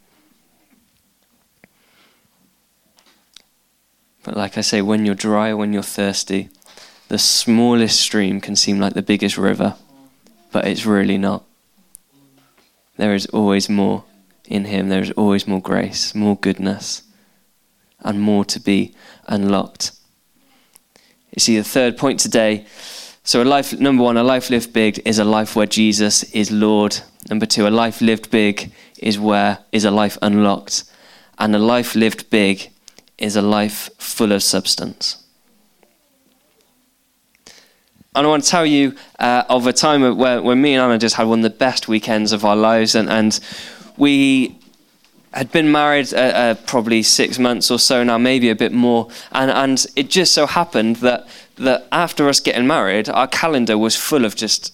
But 4.23 4.37
like 4.37 4.59
I 4.59 4.61
say, 4.61 4.83
when 4.83 5.07
you're 5.07 5.15
dry, 5.15 5.55
when 5.55 5.73
you're 5.73 5.83
thirsty, 5.83 6.51
the 7.09 7.19
smallest 7.19 7.99
stream 7.99 8.41
can 8.41 8.57
seem 8.57 8.79
like 8.79 8.93
the 8.93 9.03
biggest 9.03 9.39
river, 9.39 9.77
but 10.53 10.67
it's 10.67 10.85
really 10.85 11.17
not. 11.17 11.45
There 12.97 13.15
is 13.15 13.27
always 13.27 13.69
more 13.69 14.05
in 14.47 14.67
Him, 14.67 14.89
there 14.89 15.03
is 15.03 15.13
always 15.13 15.47
more 15.47 15.63
grace, 15.63 16.15
more 16.15 16.37
goodness. 16.37 17.03
and 18.05 18.21
more 18.21 18.45
to 18.45 18.61
be 18.61 18.95
unlocked. 19.27 19.91
You 21.35 21.41
see, 21.41 21.57
the 21.57 21.65
third 21.65 21.97
point 21.97 22.21
today 22.21 22.65
so, 23.29 23.43
a 23.43 23.45
life, 23.45 23.79
number 23.79 24.03
one, 24.03 24.17
a 24.17 24.23
life 24.23 24.49
lived 24.49 24.73
big 24.73 25.03
is 25.05 25.19
a 25.19 25.25
life 25.25 25.55
where 25.55 25.67
Jesus 25.67 26.23
is 26.33 26.51
Lord. 26.51 26.99
Number 27.29 27.45
two, 27.45 27.69
a 27.69 27.69
life 27.69 28.01
lived 28.01 28.31
big 28.31 28.73
is 28.99 29.19
where 29.19 29.59
is 29.73 29.85
a 29.85 29.91
life 29.91 30.19
unlocked. 30.23 30.85
And 31.39 31.55
a 31.55 31.59
life 31.59 31.95
lived 31.95 32.31
big 32.31 32.71
is 33.17 33.37
a 33.37 33.43
life 33.43 33.91
full 33.99 34.33
of 34.33 34.43
substance. 34.43 35.25
And 38.15 38.27
I 38.27 38.31
want 38.31 38.45
to 38.45 38.51
tell 38.51 38.67
you 38.67 38.97
uh, 39.19 39.45
of 39.49 39.67
a 39.67 39.73
time 39.73 40.17
where, 40.17 40.43
where 40.43 40.57
me 40.57 40.75
and 40.75 40.83
Anna 40.83 40.99
just 40.99 41.17
had 41.17 41.29
one 41.29 41.41
of 41.41 41.43
the 41.45 41.59
best 41.59 41.87
weekends 41.87 42.33
of 42.33 42.45
our 42.45 42.57
lives. 42.57 42.95
And, 42.95 43.09
and 43.09 43.39
we 43.97 44.59
had 45.33 45.53
been 45.53 45.71
married 45.71 46.13
uh, 46.13 46.17
uh, 46.17 46.55
probably 46.67 47.03
six 47.03 47.39
months 47.39 47.71
or 47.71 47.79
so 47.79 48.03
now, 48.03 48.19
maybe 48.19 48.51
a 48.51 48.57
bit 48.57 48.73
more. 48.73 49.09
And, 49.31 49.51
and 49.51 49.87
it 49.95 50.11
just 50.11 50.33
so 50.33 50.47
happened 50.47 50.97
that 50.97 51.29
that 51.59 51.87
after 51.93 52.29
us 52.29 52.41
getting 52.41 52.67
married, 52.67 53.09
our 53.09 53.27
calendar 53.27 53.77
was 53.77 53.97
full 53.97 54.25
of 54.25 54.37
just 54.37 54.73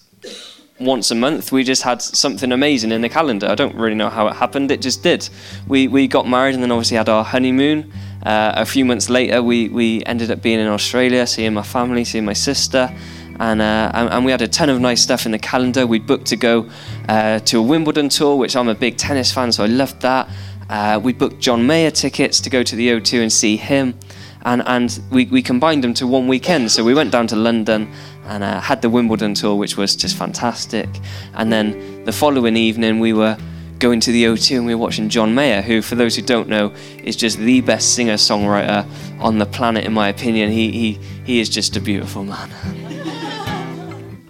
once 0.81 1.11
a 1.13 1.15
month 1.15 1.53
we 1.53 1.63
just 1.63 1.83
had 1.83 2.03
something 2.03 2.51
amazing 2.51 2.91
in 2.91 3.01
the 3.01 3.09
calendar. 3.09 3.47
I 3.47 3.55
don't 3.55 3.75
really 3.77 3.95
know 3.95 4.11
how 4.11 4.27
it 4.27 4.35
happened. 4.35 4.71
It 4.71 4.81
just 4.81 5.03
did. 5.03 5.29
We 5.69 5.89
we 5.89 6.09
got 6.09 6.29
married 6.29 6.55
and 6.55 6.63
then 6.63 6.73
obviously 6.73 6.97
had 6.97 7.09
our 7.09 7.25
honeymoon. 7.25 7.93
Uh, 8.25 8.53
a 8.57 8.67
few 8.67 8.85
months 8.85 9.09
later, 9.09 9.43
we 9.43 9.69
we 9.69 10.05
ended 10.05 10.31
up 10.31 10.43
being 10.43 10.59
in 10.59 10.67
Australia, 10.67 11.27
seeing 11.27 11.55
my 11.55 11.63
family, 11.63 12.05
seeing 12.05 12.25
my 12.25 12.33
sister. 12.33 12.93
And, 13.41 13.61
uh, 13.61 13.91
and, 13.95 14.11
and 14.11 14.25
we 14.25 14.31
had 14.31 14.43
a 14.43 14.47
ton 14.47 14.69
of 14.69 14.81
nice 14.81 15.03
stuff 15.03 15.27
in 15.27 15.33
the 15.33 15.41
calendar. 15.41 15.89
We 15.89 15.99
booked 15.99 16.27
to 16.27 16.37
go 16.37 16.71
uh, 17.09 17.41
to 17.41 17.59
a 17.59 17.63
Wimbledon 17.63 18.09
tour, 18.09 18.37
which 18.37 18.55
I'm 18.55 18.69
a 18.69 18.77
big 18.77 18.97
tennis 18.97 19.33
fan, 19.33 19.51
so 19.51 19.65
I 19.65 19.67
loved 19.67 20.01
that. 20.03 20.29
Uh, 20.71 21.01
we 21.03 21.13
booked 21.13 21.41
John 21.41 21.67
Mayer 21.67 21.91
tickets 21.91 22.41
to 22.43 22.49
go 22.49 22.63
to 22.63 22.77
the 22.77 22.91
O2 22.91 23.23
and 23.23 23.33
see 23.33 23.57
him 23.57 23.99
and 24.45 24.63
and 24.67 25.01
we, 25.11 25.27
we 25.27 25.43
combined 25.43 25.83
them 25.83 25.95
to 25.95 26.07
one 26.07 26.29
weekend. 26.29 26.71
So 26.71 26.85
we 26.85 26.95
went 26.95 27.11
down 27.11 27.27
to 27.29 27.37
London 27.37 27.91
and 28.27 28.43
uh, 28.43 28.61
had 28.61 28.83
the 28.83 28.91
Wimbledon 28.91 29.35
tour, 29.35 29.55
which 29.55 29.77
was 29.77 29.97
just 29.97 30.17
fantastic. 30.17 30.89
And 31.35 31.53
then 31.53 32.05
the 32.05 32.13
following 32.13 32.57
evening, 32.57 33.01
we 33.01 33.13
were 33.13 33.37
going 33.79 34.01
to 34.01 34.13
the 34.13 34.25
O2 34.25 34.59
and 34.59 34.67
we 34.67 34.75
were 34.75 34.81
watching 34.81 35.09
John 35.09 35.35
Mayer, 35.35 35.61
who, 35.61 35.83
for 35.83 35.95
those 35.95 36.17
who 36.17 36.23
don't 36.23 36.49
know, 36.49 36.73
is 37.03 37.17
just 37.17 37.39
the 37.39 37.61
best 37.61 37.95
singer 37.95 38.15
songwriter 38.15 38.87
on 39.21 39.39
the 39.39 39.47
planet, 39.47 39.85
in 39.85 39.93
my 39.93 40.09
opinion. 40.09 40.51
He 40.51 40.71
he 40.71 40.93
he 41.25 41.41
is 41.41 41.49
just 41.49 41.77
a 41.77 41.81
beautiful 41.81 42.25
man. 42.25 42.51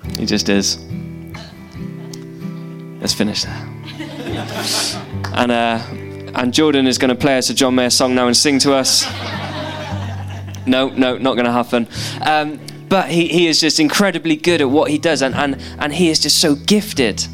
he 0.19 0.27
just 0.27 0.49
is. 0.49 0.79
Let's 3.01 3.15
finish 3.15 3.45
there. 3.45 3.69
and 5.35 5.53
uh, 5.53 5.83
and 6.35 6.53
Jordan 6.53 6.87
is 6.87 6.99
going 6.99 7.11
to 7.11 7.15
play 7.15 7.39
us 7.39 7.51
a 7.51 7.55
John 7.55 7.75
Mayer 7.75 7.91
song 7.91 8.15
now 8.15 8.27
and 8.27 8.37
sing 8.37 8.59
to 8.61 8.75
us 8.75 9.05
no, 10.67 10.89
no, 10.89 11.19
not 11.19 11.35
going 11.35 11.45
to 11.45 11.53
happen. 11.53 11.89
Um, 12.23 12.59
but 12.95 13.11
he, 13.11 13.27
he 13.27 13.49
is 13.49 13.59
just 13.59 13.81
incredibly 13.81 14.37
good 14.37 14.61
at 14.61 14.71
what 14.71 14.89
he 14.89 14.99
does, 14.99 15.21
and, 15.21 15.35
and, 15.35 15.61
and 15.81 15.93
he 15.93 16.11
is 16.11 16.21
just 16.21 16.41
so 16.41 16.55
gifted. 16.55 17.27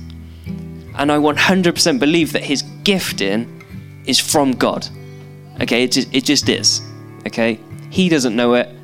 And 0.97 1.13
I 1.13 1.19
100% 1.19 2.01
believe 2.01 2.33
that 2.33 2.43
his 2.43 2.63
gifting 2.83 3.63
is 4.07 4.19
from 4.19 4.53
God. 4.53 4.89
Okay, 5.61 5.85
it 5.85 5.93
just, 5.93 6.15
it 6.15 6.25
just 6.25 6.49
is. 6.49 6.81
Okay, 7.27 7.61
he 7.91 8.09
doesn't 8.09 8.35
know 8.35 8.55
it, 8.55 8.75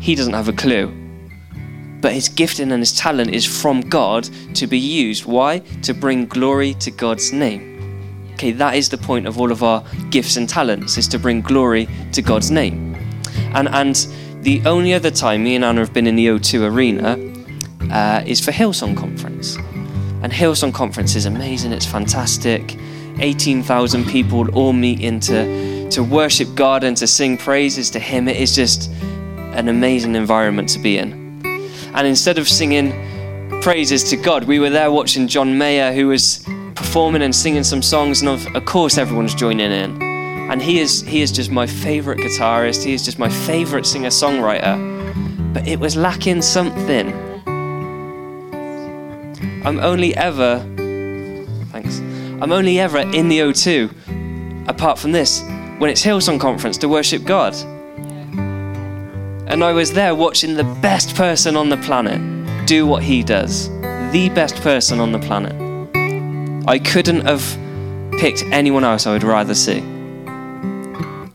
he 0.00 0.16
doesn't 0.16 0.32
have 0.32 0.48
a 0.48 0.52
clue. 0.52 0.88
But 2.00 2.14
his 2.14 2.28
gifting 2.28 2.72
and 2.72 2.82
his 2.82 2.98
talent 2.98 3.30
is 3.30 3.46
from 3.46 3.80
God 3.82 4.28
to 4.54 4.66
be 4.66 4.76
used. 4.76 5.24
Why? 5.24 5.60
To 5.82 5.94
bring 5.94 6.26
glory 6.26 6.74
to 6.80 6.90
God's 6.90 7.32
name. 7.32 8.32
Okay, 8.32 8.50
that 8.50 8.74
is 8.74 8.88
the 8.88 8.98
point 8.98 9.28
of 9.28 9.38
all 9.38 9.52
of 9.52 9.62
our 9.62 9.84
gifts 10.10 10.36
and 10.36 10.48
talents, 10.48 10.98
is 10.98 11.06
to 11.06 11.18
bring 11.20 11.42
glory 11.42 11.86
to 12.10 12.22
God's 12.22 12.50
name. 12.50 12.96
And, 13.54 13.68
and 13.68 13.96
the 14.42 14.62
only 14.64 14.94
other 14.94 15.10
time 15.10 15.44
me 15.44 15.54
and 15.54 15.64
Anna 15.64 15.80
have 15.80 15.92
been 15.92 16.06
in 16.06 16.16
the 16.16 16.28
O2 16.28 16.70
arena 16.70 17.18
uh, 17.92 18.22
is 18.26 18.40
for 18.40 18.52
Hillsong 18.52 18.96
Conference. 18.96 19.56
And 20.22 20.32
Hillsong 20.32 20.72
Conference 20.72 21.14
is 21.14 21.26
amazing, 21.26 21.72
it's 21.72 21.86
fantastic. 21.86 22.76
18,000 23.18 24.06
people 24.06 24.50
all 24.54 24.72
meet 24.72 25.00
in 25.00 25.20
to, 25.20 25.90
to 25.90 26.02
worship 26.02 26.48
God 26.54 26.84
and 26.84 26.96
to 26.96 27.06
sing 27.06 27.36
praises 27.36 27.90
to 27.90 27.98
Him. 27.98 28.28
It 28.28 28.36
is 28.36 28.54
just 28.54 28.90
an 28.90 29.68
amazing 29.68 30.14
environment 30.14 30.70
to 30.70 30.78
be 30.78 30.96
in. 30.96 31.42
And 31.94 32.06
instead 32.06 32.38
of 32.38 32.48
singing 32.48 32.92
praises 33.60 34.04
to 34.04 34.16
God, 34.16 34.44
we 34.44 34.58
were 34.58 34.70
there 34.70 34.90
watching 34.90 35.28
John 35.28 35.58
Mayer, 35.58 35.92
who 35.92 36.08
was 36.08 36.42
performing 36.74 37.20
and 37.20 37.34
singing 37.34 37.64
some 37.64 37.82
songs, 37.82 38.22
and 38.22 38.30
of 38.30 38.64
course, 38.64 38.96
everyone's 38.96 39.34
joining 39.34 39.70
in 39.70 40.09
and 40.50 40.60
he 40.60 40.80
is 40.80 41.02
he 41.02 41.22
is 41.22 41.30
just 41.30 41.50
my 41.50 41.66
favorite 41.66 42.18
guitarist 42.18 42.84
he 42.84 42.92
is 42.92 43.04
just 43.04 43.18
my 43.18 43.28
favorite 43.28 43.86
singer 43.86 44.08
songwriter 44.08 44.90
but 45.52 45.66
it 45.66 45.80
was 45.80 45.96
lacking 45.96 46.42
something. 46.42 47.12
I'm 49.64 49.80
only 49.80 50.14
ever 50.16 50.60
thanks. 51.70 51.98
I'm 52.40 52.52
only 52.52 52.78
ever 52.78 52.98
in 52.98 53.28
the 53.28 53.40
o2 53.40 54.68
apart 54.68 54.98
from 54.98 55.12
this 55.12 55.42
when 55.78 55.90
it's 55.90 56.04
hillsong 56.04 56.40
conference 56.40 56.78
to 56.78 56.88
worship 56.88 57.24
god. 57.24 57.54
And 59.50 59.64
i 59.64 59.72
was 59.72 59.92
there 59.92 60.14
watching 60.14 60.54
the 60.54 60.64
best 60.80 61.16
person 61.16 61.56
on 61.56 61.68
the 61.68 61.76
planet 61.78 62.20
do 62.66 62.86
what 62.86 63.02
he 63.02 63.22
does. 63.22 63.68
The 64.12 64.30
best 64.34 64.56
person 64.56 65.00
on 65.00 65.12
the 65.12 65.18
planet. 65.18 65.54
I 66.68 66.78
couldn't 66.78 67.22
have 67.26 67.42
picked 68.18 68.44
anyone 68.52 68.84
else 68.84 69.06
i 69.06 69.12
would 69.12 69.22
rather 69.22 69.54
see 69.54 69.80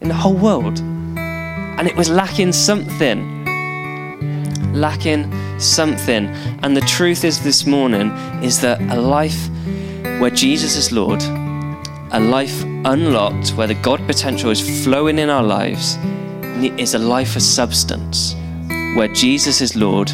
in 0.05 0.09
the 0.09 0.13
whole 0.13 0.35
world. 0.35 0.77
And 1.17 1.87
it 1.87 1.95
was 1.95 2.11
lacking 2.11 2.51
something. 2.51 3.43
Lacking 4.71 5.33
something. 5.59 6.27
And 6.61 6.77
the 6.77 6.81
truth 6.81 7.23
is 7.23 7.43
this 7.43 7.65
morning 7.65 8.11
is 8.43 8.61
that 8.61 8.79
a 8.81 9.01
life 9.01 9.49
where 10.19 10.29
Jesus 10.29 10.75
is 10.75 10.91
Lord, 10.91 11.23
a 12.11 12.19
life 12.19 12.63
unlocked, 12.85 13.49
where 13.57 13.65
the 13.65 13.73
God 13.73 13.99
potential 14.05 14.51
is 14.51 14.83
flowing 14.83 15.17
in 15.17 15.31
our 15.31 15.41
lives, 15.41 15.97
is 16.79 16.93
a 16.93 16.99
life 16.99 17.35
of 17.35 17.41
substance, 17.41 18.35
where 18.95 19.07
Jesus 19.07 19.59
is 19.59 19.75
Lord, 19.75 20.11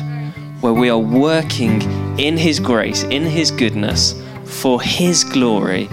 where 0.62 0.74
we 0.74 0.90
are 0.90 0.98
working 0.98 1.82
in 2.18 2.38
His 2.38 2.62
grace, 2.62 3.04
in 3.04 3.24
His 3.24 3.52
goodness, 3.52 4.16
for 4.46 4.82
His 4.82 5.26
glory. 5.26 5.90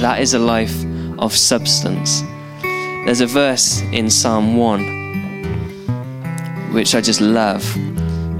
That 0.00 0.20
is 0.20 0.32
a 0.32 0.38
life 0.38 0.86
of 1.18 1.36
substance. 1.36 2.22
There's 3.04 3.20
a 3.22 3.26
verse 3.26 3.80
in 3.92 4.10
Psalm 4.10 4.56
1 4.56 5.00
which 6.72 6.94
I 6.94 7.00
just 7.00 7.20
love. 7.20 7.64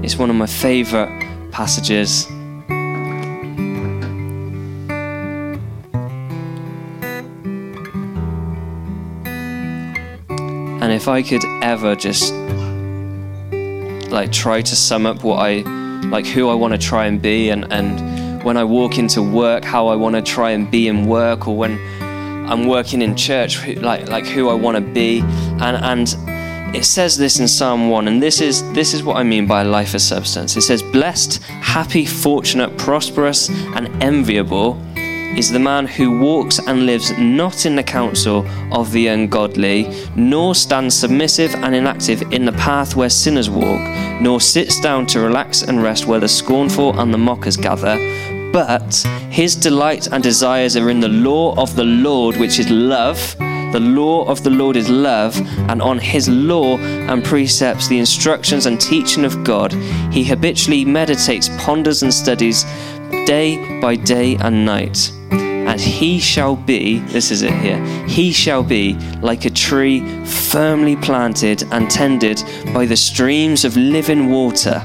It's 0.03 0.17
one 0.17 0.29
of 0.29 0.35
my 0.35 0.45
favorite 0.45 1.09
passages. 1.51 2.27
And 10.81 10.93
if 10.93 11.07
I 11.07 11.21
could 11.21 11.43
ever 11.61 11.95
just 11.95 12.33
like 14.11 14.31
try 14.31 14.61
to 14.61 14.75
sum 14.75 15.05
up 15.05 15.23
what 15.23 15.39
I 15.39 15.61
like 16.07 16.25
who 16.25 16.49
I 16.49 16.53
want 16.53 16.73
to 16.73 16.77
try 16.77 17.05
and 17.05 17.21
be 17.21 17.49
and 17.49 17.71
and 17.71 18.43
when 18.43 18.57
I 18.57 18.63
walk 18.63 18.97
into 18.97 19.21
work 19.21 19.63
how 19.63 19.87
I 19.87 19.95
want 19.95 20.15
to 20.15 20.21
try 20.21 20.51
and 20.51 20.69
be 20.69 20.87
in 20.87 21.07
work 21.07 21.47
or 21.47 21.55
when 21.55 21.79
I'm 22.51 22.67
working 22.67 23.01
in 23.01 23.15
church, 23.15 23.65
like 23.77 24.09
like 24.09 24.25
who 24.25 24.49
I 24.49 24.53
want 24.53 24.75
to 24.75 24.81
be, 24.81 25.21
and 25.21 25.77
and 25.91 26.15
it 26.75 26.83
says 26.83 27.17
this 27.17 27.39
in 27.39 27.47
Psalm 27.47 27.89
one, 27.89 28.09
and 28.09 28.21
this 28.21 28.41
is 28.41 28.61
this 28.73 28.93
is 28.93 29.03
what 29.03 29.15
I 29.15 29.23
mean 29.23 29.47
by 29.47 29.63
life 29.63 29.93
of 29.93 30.01
substance. 30.01 30.57
It 30.57 30.61
says, 30.61 30.83
"Blessed, 30.83 31.41
happy, 31.43 32.05
fortunate, 32.05 32.77
prosperous, 32.77 33.49
and 33.49 33.87
enviable." 34.03 34.77
Is 35.37 35.49
the 35.49 35.59
man 35.59 35.87
who 35.87 36.19
walks 36.19 36.59
and 36.59 36.85
lives 36.85 37.17
not 37.17 37.65
in 37.65 37.77
the 37.77 37.83
counsel 37.83 38.45
of 38.73 38.91
the 38.91 39.07
ungodly, 39.07 39.89
nor 40.17 40.53
stands 40.53 40.93
submissive 40.93 41.55
and 41.55 41.73
inactive 41.73 42.21
in 42.33 42.43
the 42.43 42.51
path 42.51 42.97
where 42.97 43.09
sinners 43.09 43.49
walk, 43.49 43.79
nor 44.19 44.41
sits 44.41 44.81
down 44.81 45.05
to 45.07 45.21
relax 45.21 45.61
and 45.61 45.81
rest 45.81 46.05
where 46.05 46.19
the 46.19 46.27
scornful 46.27 46.99
and 46.99 47.13
the 47.13 47.17
mockers 47.17 47.55
gather, 47.55 47.95
but 48.51 48.95
his 49.29 49.55
delight 49.55 50.07
and 50.11 50.21
desires 50.21 50.75
are 50.75 50.89
in 50.89 50.99
the 50.99 51.07
law 51.07 51.55
of 51.55 51.75
the 51.75 51.83
Lord, 51.83 52.37
which 52.37 52.59
is 52.59 52.69
love. 52.69 53.35
The 53.37 53.79
law 53.79 54.25
of 54.25 54.43
the 54.43 54.49
Lord 54.49 54.75
is 54.75 54.89
love, 54.89 55.37
and 55.69 55.81
on 55.81 55.97
his 55.97 56.27
law 56.27 56.77
and 56.77 57.23
precepts, 57.23 57.87
the 57.87 57.99
instructions 57.99 58.65
and 58.65 58.79
teaching 58.79 59.23
of 59.23 59.43
God, 59.45 59.71
he 60.11 60.25
habitually 60.25 60.83
meditates, 60.83 61.49
ponders, 61.57 62.03
and 62.03 62.13
studies 62.13 62.65
day 63.25 63.79
by 63.79 63.95
day 63.95 64.35
and 64.35 64.65
night. 64.65 65.11
And 65.31 65.79
he 65.79 66.19
shall 66.19 66.57
be, 66.57 66.99
this 66.99 67.31
is 67.31 67.43
it 67.43 67.53
here, 67.53 67.81
he 68.07 68.33
shall 68.33 68.63
be 68.63 68.95
like 69.21 69.45
a 69.45 69.49
tree 69.49 70.01
firmly 70.25 70.97
planted 70.97 71.63
and 71.71 71.89
tended 71.89 72.43
by 72.73 72.85
the 72.85 72.97
streams 72.97 73.63
of 73.63 73.77
living 73.77 74.29
water 74.29 74.83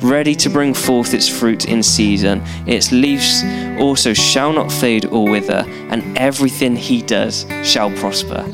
ready 0.00 0.34
to 0.34 0.48
bring 0.48 0.74
forth 0.74 1.14
its 1.14 1.28
fruit 1.28 1.66
in 1.66 1.82
season. 1.82 2.42
Its 2.66 2.92
leaves 2.92 3.42
also 3.78 4.12
shall 4.12 4.52
not 4.52 4.70
fade 4.70 5.06
or 5.06 5.28
wither, 5.28 5.64
and 5.90 6.16
everything 6.18 6.76
he 6.76 7.02
does 7.02 7.46
shall 7.62 7.90
prosper. 7.92 8.44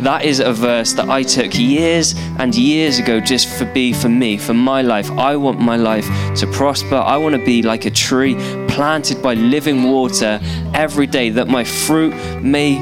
That 0.00 0.24
is 0.24 0.40
a 0.40 0.52
verse 0.52 0.92
that 0.94 1.08
I 1.08 1.22
took 1.22 1.54
years 1.54 2.14
and 2.38 2.54
years 2.54 2.98
ago 2.98 3.20
just 3.20 3.48
for 3.48 3.64
be 3.64 3.92
for 3.92 4.08
me, 4.08 4.36
for 4.36 4.52
my 4.52 4.82
life. 4.82 5.10
I 5.12 5.36
want 5.36 5.60
my 5.60 5.76
life 5.76 6.06
to 6.36 6.46
prosper. 6.48 6.96
I 6.96 7.16
want 7.16 7.34
to 7.34 7.44
be 7.44 7.62
like 7.62 7.86
a 7.86 7.90
tree 7.90 8.34
planted 8.68 9.22
by 9.22 9.34
living 9.34 9.84
water 9.84 10.40
every 10.74 11.06
day 11.06 11.30
that 11.30 11.48
my 11.48 11.64
fruit 11.64 12.12
may 12.42 12.76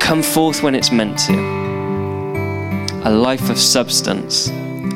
come 0.00 0.22
forth 0.22 0.62
when 0.62 0.74
it's 0.74 0.90
meant 0.90 1.18
to. 1.18 1.34
A 3.04 3.10
life 3.10 3.48
of 3.48 3.58
substance, 3.58 4.48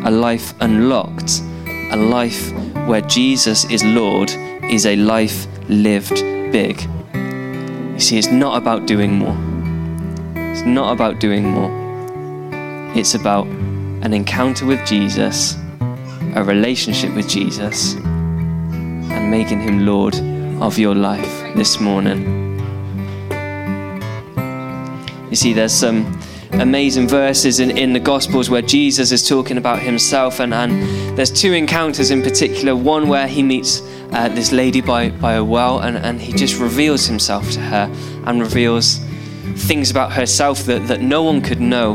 a 0.05 0.11
life 0.11 0.55
unlocked, 0.61 1.40
a 1.95 1.97
life 1.97 2.51
where 2.89 3.03
Jesus 3.03 3.65
is 3.71 3.85
Lord 3.85 4.29
is 4.65 4.85
a 4.85 4.97
life 4.97 5.47
lived 5.69 6.17
big. 6.51 6.83
You 7.15 8.01
see, 8.01 8.19
it's 8.19 8.33
not 8.33 8.61
about 8.61 8.87
doing 8.87 9.13
more. 9.13 9.37
It's 10.35 10.63
not 10.63 10.93
about 10.93 11.21
doing 11.21 11.45
more. 11.45 11.71
It's 12.97 13.15
about 13.15 13.47
an 13.47 14.13
encounter 14.13 14.67
with 14.67 14.85
Jesus, 14.85 15.57
a 16.35 16.43
relationship 16.43 17.15
with 17.15 17.29
Jesus, 17.29 17.95
and 17.95 19.31
making 19.31 19.61
him 19.61 19.87
Lord 19.87 20.17
of 20.61 20.77
your 20.77 20.97
life 20.97 21.55
this 21.55 21.79
morning. 21.79 22.59
You 25.31 25.37
see, 25.37 25.53
there's 25.53 25.73
some 25.73 26.19
amazing 26.61 27.09
verses 27.09 27.61
in, 27.61 27.77
in 27.77 27.93
the 27.93 28.01
Gospels 28.01 28.51
where 28.51 28.62
Jesus 28.62 29.12
is 29.12 29.27
talking 29.27 29.59
about 29.59 29.81
himself, 29.81 30.40
and, 30.40 30.55
and 30.55 31.19
there's 31.19 31.31
two 31.31 31.53
encounters 31.53 32.11
in 32.11 32.23
particular. 32.23 32.77
One 32.77 33.09
where 33.09 33.27
he 33.27 33.43
meets 33.43 33.83
uh, 34.12 34.29
this 34.29 34.53
lady 34.53 34.81
by, 34.81 35.11
by 35.11 35.35
a 35.35 35.45
well, 35.45 35.81
and, 35.81 35.97
and 35.97 36.21
he 36.21 36.33
just 36.33 36.61
reveals 36.61 37.07
himself 37.07 37.51
to 37.53 37.61
her 37.61 37.90
and 38.27 38.40
reveals 38.40 38.99
things 39.57 39.90
about 39.90 40.12
herself 40.12 40.64
that, 40.64 40.87
that 40.88 41.01
no 41.01 41.23
one 41.23 41.40
could 41.40 41.61
know. 41.61 41.95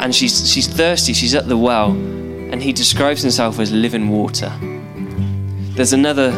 And 0.00 0.14
she's, 0.14 0.50
she's 0.50 0.66
thirsty, 0.66 1.12
she's 1.12 1.34
at 1.34 1.48
the 1.48 1.58
well, 1.58 1.90
and 1.90 2.62
he 2.62 2.72
describes 2.72 3.22
himself 3.22 3.58
as 3.58 3.72
living 3.72 4.08
water. 4.08 4.52
There's 5.74 5.92
another 5.92 6.32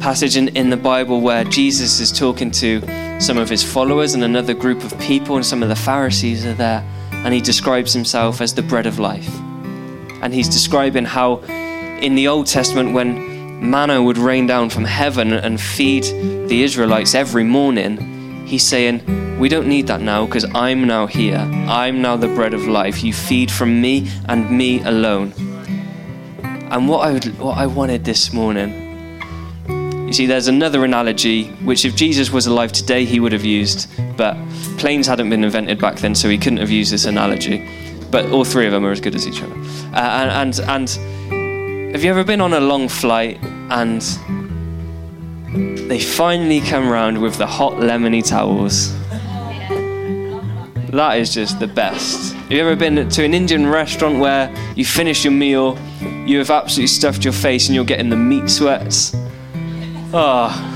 passage 0.00 0.36
in, 0.36 0.48
in 0.56 0.70
the 0.70 0.76
Bible 0.76 1.20
where 1.20 1.44
Jesus 1.44 2.00
is 2.00 2.12
talking 2.12 2.50
to 2.52 2.80
some 3.20 3.38
of 3.38 3.48
his 3.48 3.62
followers 3.62 4.14
and 4.14 4.22
another 4.22 4.54
group 4.54 4.84
of 4.84 4.98
people, 5.00 5.36
and 5.36 5.44
some 5.44 5.62
of 5.62 5.68
the 5.68 5.76
Pharisees 5.76 6.44
are 6.44 6.54
there, 6.54 6.84
and 7.12 7.32
he 7.32 7.40
describes 7.40 7.92
himself 7.92 8.40
as 8.40 8.54
the 8.54 8.62
bread 8.62 8.86
of 8.86 8.98
life. 8.98 9.28
And 10.22 10.32
he's 10.32 10.48
describing 10.48 11.04
how 11.04 11.36
in 12.00 12.14
the 12.14 12.28
Old 12.28 12.46
Testament, 12.46 12.92
when 12.92 13.70
manna 13.70 14.02
would 14.02 14.18
rain 14.18 14.46
down 14.46 14.70
from 14.70 14.84
heaven 14.84 15.32
and 15.32 15.60
feed 15.60 16.04
the 16.48 16.62
Israelites 16.62 17.14
every 17.14 17.44
morning, 17.44 18.46
he's 18.46 18.66
saying, 18.66 19.38
We 19.38 19.48
don't 19.48 19.66
need 19.66 19.86
that 19.86 20.00
now 20.00 20.26
because 20.26 20.44
I'm 20.54 20.86
now 20.86 21.06
here. 21.06 21.38
I'm 21.38 22.02
now 22.02 22.16
the 22.16 22.28
bread 22.28 22.54
of 22.54 22.66
life. 22.66 23.02
You 23.02 23.12
feed 23.12 23.50
from 23.50 23.80
me 23.80 24.10
and 24.28 24.50
me 24.50 24.82
alone. 24.82 25.32
And 26.70 26.88
what 26.88 27.06
I, 27.06 27.12
would, 27.12 27.38
what 27.38 27.56
I 27.56 27.66
wanted 27.66 28.04
this 28.04 28.32
morning 28.32 28.85
you 30.06 30.12
see, 30.12 30.26
there's 30.26 30.46
another 30.46 30.84
analogy 30.84 31.48
which, 31.64 31.84
if 31.84 31.96
Jesus 31.96 32.30
was 32.30 32.46
alive 32.46 32.70
today, 32.70 33.04
he 33.04 33.18
would 33.18 33.32
have 33.32 33.44
used, 33.44 33.90
but 34.16 34.36
planes 34.78 35.08
hadn't 35.08 35.28
been 35.30 35.42
invented 35.42 35.80
back 35.80 35.96
then, 35.96 36.14
so 36.14 36.28
he 36.28 36.38
couldn't 36.38 36.58
have 36.58 36.70
used 36.70 36.92
this 36.92 37.06
analogy. 37.06 37.68
But 38.10 38.30
all 38.30 38.44
three 38.44 38.66
of 38.66 38.72
them 38.72 38.86
are 38.86 38.92
as 38.92 39.00
good 39.00 39.16
as 39.16 39.26
each 39.26 39.42
other. 39.42 39.54
Uh, 39.92 40.30
and, 40.30 40.60
and, 40.60 40.88
and 40.88 41.92
have 41.92 42.04
you 42.04 42.10
ever 42.10 42.22
been 42.22 42.40
on 42.40 42.52
a 42.52 42.60
long 42.60 42.88
flight 42.88 43.42
and 43.70 44.00
they 45.88 45.98
finally 45.98 46.60
come 46.60 46.88
round 46.88 47.20
with 47.20 47.36
the 47.36 47.46
hot 47.46 47.72
lemony 47.72 48.24
towels? 48.24 48.92
That 50.92 51.18
is 51.18 51.34
just 51.34 51.58
the 51.58 51.66
best. 51.66 52.32
Have 52.32 52.52
you 52.52 52.60
ever 52.60 52.76
been 52.76 53.08
to 53.08 53.24
an 53.24 53.34
Indian 53.34 53.66
restaurant 53.66 54.20
where 54.20 54.54
you 54.76 54.84
finish 54.84 55.24
your 55.24 55.32
meal, 55.32 55.76
you 56.26 56.38
have 56.38 56.50
absolutely 56.50 56.86
stuffed 56.86 57.24
your 57.24 57.32
face, 57.32 57.66
and 57.66 57.74
you're 57.74 57.84
getting 57.84 58.08
the 58.08 58.16
meat 58.16 58.48
sweats? 58.48 59.14
Oh. 60.12 60.72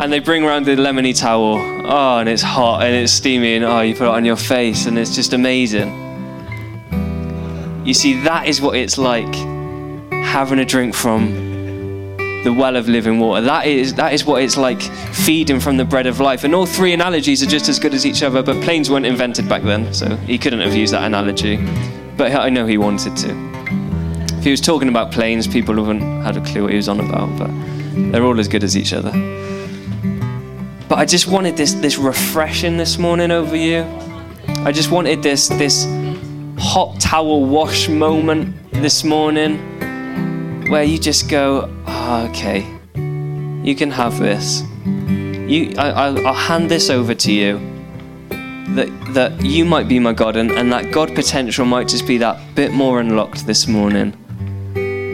And 0.00 0.12
they 0.12 0.20
bring 0.20 0.44
around 0.44 0.64
the 0.64 0.76
lemony 0.76 1.18
towel. 1.18 1.56
Oh, 1.90 2.18
and 2.18 2.28
it's 2.28 2.42
hot 2.42 2.82
and 2.82 2.94
it's 2.94 3.12
steamy, 3.12 3.56
and 3.56 3.64
oh, 3.64 3.80
you 3.80 3.94
put 3.94 4.04
it 4.04 4.10
on 4.10 4.24
your 4.24 4.36
face, 4.36 4.86
and 4.86 4.98
it's 4.98 5.14
just 5.14 5.32
amazing. 5.32 6.06
You 7.84 7.94
see, 7.94 8.20
that 8.22 8.46
is 8.46 8.60
what 8.60 8.76
it's 8.76 8.98
like 8.98 9.34
having 10.10 10.58
a 10.58 10.64
drink 10.64 10.94
from 10.94 11.48
the 12.44 12.52
well 12.52 12.76
of 12.76 12.88
living 12.88 13.18
water. 13.18 13.40
That 13.42 13.66
is, 13.66 13.94
that 13.94 14.12
is 14.12 14.24
what 14.24 14.42
it's 14.42 14.56
like 14.56 14.80
feeding 14.80 15.58
from 15.58 15.76
the 15.76 15.84
bread 15.84 16.06
of 16.06 16.20
life. 16.20 16.44
And 16.44 16.54
all 16.54 16.66
three 16.66 16.92
analogies 16.92 17.42
are 17.42 17.46
just 17.46 17.68
as 17.68 17.78
good 17.78 17.94
as 17.94 18.06
each 18.06 18.22
other, 18.22 18.42
but 18.42 18.62
planes 18.62 18.90
weren't 18.90 19.06
invented 19.06 19.48
back 19.48 19.62
then, 19.62 19.92
so 19.92 20.14
he 20.16 20.38
couldn't 20.38 20.60
have 20.60 20.74
used 20.74 20.92
that 20.92 21.04
analogy. 21.04 21.56
But 22.16 22.32
I 22.32 22.50
know 22.50 22.66
he 22.66 22.78
wanted 22.78 23.16
to. 23.18 23.87
If 24.38 24.44
he 24.44 24.52
was 24.52 24.60
talking 24.60 24.88
about 24.88 25.10
planes, 25.10 25.48
people 25.48 25.74
wouldn't 25.74 26.22
had 26.22 26.36
a 26.36 26.40
clue 26.40 26.62
what 26.62 26.70
he 26.70 26.76
was 26.76 26.88
on 26.88 27.00
about, 27.00 27.36
but 27.36 27.50
they're 28.12 28.22
all 28.22 28.38
as 28.38 28.46
good 28.46 28.62
as 28.62 28.76
each 28.76 28.92
other. 28.92 29.10
But 30.88 31.00
I 31.00 31.04
just 31.06 31.26
wanted 31.26 31.56
this 31.56 31.72
this 31.74 31.98
refreshing 31.98 32.76
this 32.76 32.98
morning 32.98 33.32
over 33.32 33.56
you. 33.56 33.84
I 34.58 34.70
just 34.70 34.92
wanted 34.92 35.24
this 35.24 35.48
this 35.48 35.86
hot 36.56 37.00
towel 37.00 37.46
wash 37.46 37.88
moment 37.88 38.54
this 38.70 39.02
morning 39.02 39.58
where 40.70 40.84
you 40.84 40.98
just 40.98 41.28
go, 41.28 41.68
oh, 41.88 42.28
okay, 42.30 42.60
you 43.64 43.74
can 43.74 43.90
have 43.90 44.20
this. 44.20 44.62
You, 44.86 45.74
I, 45.76 46.10
will 46.10 46.32
hand 46.32 46.70
this 46.70 46.90
over 46.90 47.12
to 47.12 47.32
you. 47.32 47.58
That, 48.76 49.14
that 49.14 49.44
you 49.44 49.64
might 49.64 49.88
be 49.88 49.98
my 49.98 50.12
God, 50.12 50.36
and, 50.36 50.52
and 50.52 50.70
that 50.72 50.92
God 50.92 51.14
potential 51.14 51.64
might 51.64 51.88
just 51.88 52.06
be 52.06 52.18
that 52.18 52.54
bit 52.54 52.70
more 52.70 53.00
unlocked 53.00 53.44
this 53.44 53.66
morning 53.66 54.14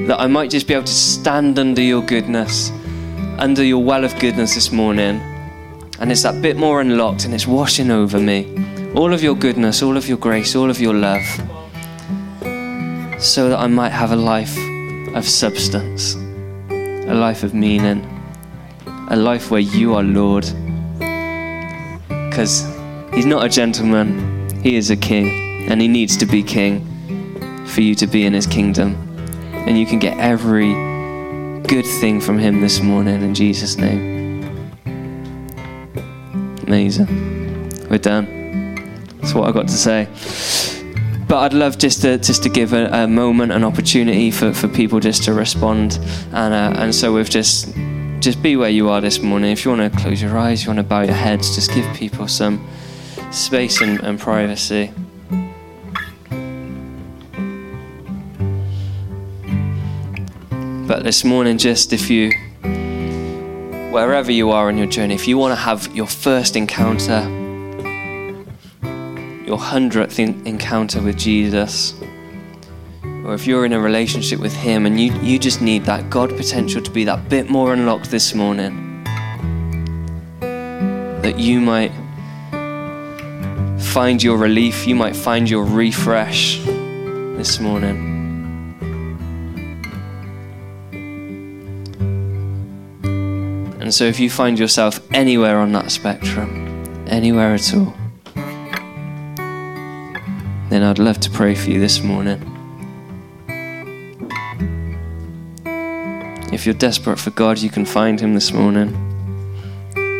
that 0.06 0.20
I 0.20 0.26
might 0.26 0.50
just 0.50 0.68
be 0.68 0.74
able 0.74 0.84
to 0.84 0.92
stand 0.92 1.58
under 1.58 1.80
your 1.80 2.02
goodness, 2.02 2.70
under 3.38 3.64
your 3.64 3.82
well 3.82 4.04
of 4.04 4.18
goodness 4.18 4.54
this 4.54 4.70
morning. 4.70 5.18
And 5.98 6.12
it's 6.12 6.22
that 6.24 6.42
bit 6.42 6.58
more 6.58 6.82
unlocked 6.82 7.24
and 7.24 7.32
it's 7.32 7.46
washing 7.46 7.90
over 7.90 8.20
me. 8.20 8.92
All 8.94 9.14
of 9.14 9.22
your 9.22 9.34
goodness, 9.34 9.82
all 9.82 9.96
of 9.96 10.06
your 10.06 10.18
grace, 10.18 10.54
all 10.54 10.68
of 10.68 10.78
your 10.78 10.92
love. 10.92 11.24
So 13.18 13.48
that 13.48 13.58
I 13.58 13.66
might 13.66 13.92
have 13.92 14.12
a 14.12 14.16
life 14.16 14.54
of 15.14 15.24
substance, 15.26 16.16
a 16.68 17.14
life 17.14 17.42
of 17.42 17.54
meaning, 17.54 18.04
a 19.08 19.16
life 19.16 19.50
where 19.50 19.60
you 19.60 19.94
are 19.94 20.02
Lord. 20.02 20.44
Because 22.28 22.70
He's 23.14 23.24
not 23.24 23.46
a 23.46 23.48
gentleman, 23.48 24.50
He 24.62 24.76
is 24.76 24.90
a 24.90 24.96
king, 24.96 25.70
and 25.70 25.80
He 25.80 25.88
needs 25.88 26.18
to 26.18 26.26
be 26.26 26.42
king 26.42 26.84
for 27.66 27.80
you 27.80 27.94
to 27.94 28.06
be 28.06 28.26
in 28.26 28.34
His 28.34 28.46
kingdom 28.46 29.03
and 29.66 29.78
you 29.78 29.86
can 29.86 29.98
get 29.98 30.18
every 30.18 30.72
good 31.62 31.86
thing 32.00 32.20
from 32.20 32.38
Him 32.38 32.60
this 32.60 32.80
morning 32.80 33.22
in 33.22 33.34
Jesus' 33.34 33.76
name. 33.76 34.44
Amazing. 36.66 37.08
We're 37.88 37.98
done. 37.98 38.76
That's 39.20 39.34
what 39.34 39.48
I 39.48 39.52
got 39.52 39.68
to 39.68 39.74
say. 39.74 40.08
But 41.28 41.38
I'd 41.38 41.54
love 41.54 41.78
just 41.78 42.02
to 42.02 42.18
just 42.18 42.42
to 42.42 42.48
give 42.48 42.72
a, 42.74 42.86
a 42.86 43.08
moment, 43.08 43.52
an 43.52 43.64
opportunity 43.64 44.30
for, 44.30 44.52
for 44.52 44.68
people 44.68 45.00
just 45.00 45.24
to 45.24 45.32
respond, 45.32 45.98
and 46.32 46.54
uh, 46.54 46.80
and 46.80 46.94
so 46.94 47.14
we've 47.14 47.30
just 47.30 47.74
just 48.20 48.42
be 48.42 48.56
where 48.56 48.70
you 48.70 48.88
are 48.90 49.00
this 49.00 49.20
morning. 49.20 49.50
If 49.50 49.64
you 49.64 49.70
want 49.70 49.92
to 49.92 49.98
close 49.98 50.20
your 50.20 50.36
eyes, 50.36 50.62
you 50.62 50.68
want 50.68 50.78
to 50.78 50.82
bow 50.82 51.02
your 51.02 51.14
heads, 51.14 51.54
just 51.54 51.72
give 51.72 51.86
people 51.94 52.28
some 52.28 52.66
space 53.30 53.80
and, 53.80 54.00
and 54.00 54.18
privacy. 54.18 54.92
But 60.94 61.02
this 61.02 61.24
morning, 61.24 61.58
just 61.58 61.92
if 61.92 62.08
you, 62.08 62.30
wherever 63.90 64.30
you 64.30 64.52
are 64.52 64.68
on 64.68 64.78
your 64.78 64.86
journey, 64.86 65.16
if 65.16 65.26
you 65.26 65.36
want 65.36 65.50
to 65.50 65.56
have 65.56 65.92
your 65.92 66.06
first 66.06 66.54
encounter, 66.54 67.20
your 69.44 69.58
hundredth 69.58 70.20
encounter 70.20 71.02
with 71.02 71.18
Jesus, 71.18 72.00
or 73.24 73.34
if 73.34 73.44
you're 73.44 73.64
in 73.64 73.72
a 73.72 73.80
relationship 73.80 74.38
with 74.38 74.54
Him 74.54 74.86
and 74.86 75.00
you, 75.00 75.12
you 75.14 75.36
just 75.36 75.60
need 75.60 75.84
that 75.86 76.10
God 76.10 76.30
potential 76.30 76.80
to 76.80 76.90
be 76.92 77.02
that 77.02 77.28
bit 77.28 77.50
more 77.50 77.72
unlocked 77.72 78.12
this 78.12 78.32
morning, 78.32 79.02
that 80.38 81.40
you 81.40 81.60
might 81.60 81.90
find 83.82 84.22
your 84.22 84.38
relief, 84.38 84.86
you 84.86 84.94
might 84.94 85.16
find 85.16 85.50
your 85.50 85.64
refresh 85.64 86.60
this 86.64 87.58
morning. 87.58 88.13
So, 93.94 94.02
if 94.06 94.18
you 94.18 94.28
find 94.28 94.58
yourself 94.58 94.98
anywhere 95.14 95.60
on 95.60 95.70
that 95.74 95.92
spectrum, 95.92 96.82
anywhere 97.06 97.54
at 97.54 97.72
all, 97.72 97.94
then 100.68 100.82
I'd 100.82 100.98
love 100.98 101.20
to 101.20 101.30
pray 101.30 101.54
for 101.54 101.70
you 101.70 101.78
this 101.78 102.02
morning. 102.02 102.42
If 106.52 106.66
you're 106.66 106.74
desperate 106.74 107.20
for 107.20 107.30
God, 107.30 107.58
you 107.58 107.70
can 107.70 107.84
find 107.84 108.18
Him 108.18 108.34
this 108.34 108.52
morning. 108.52 108.90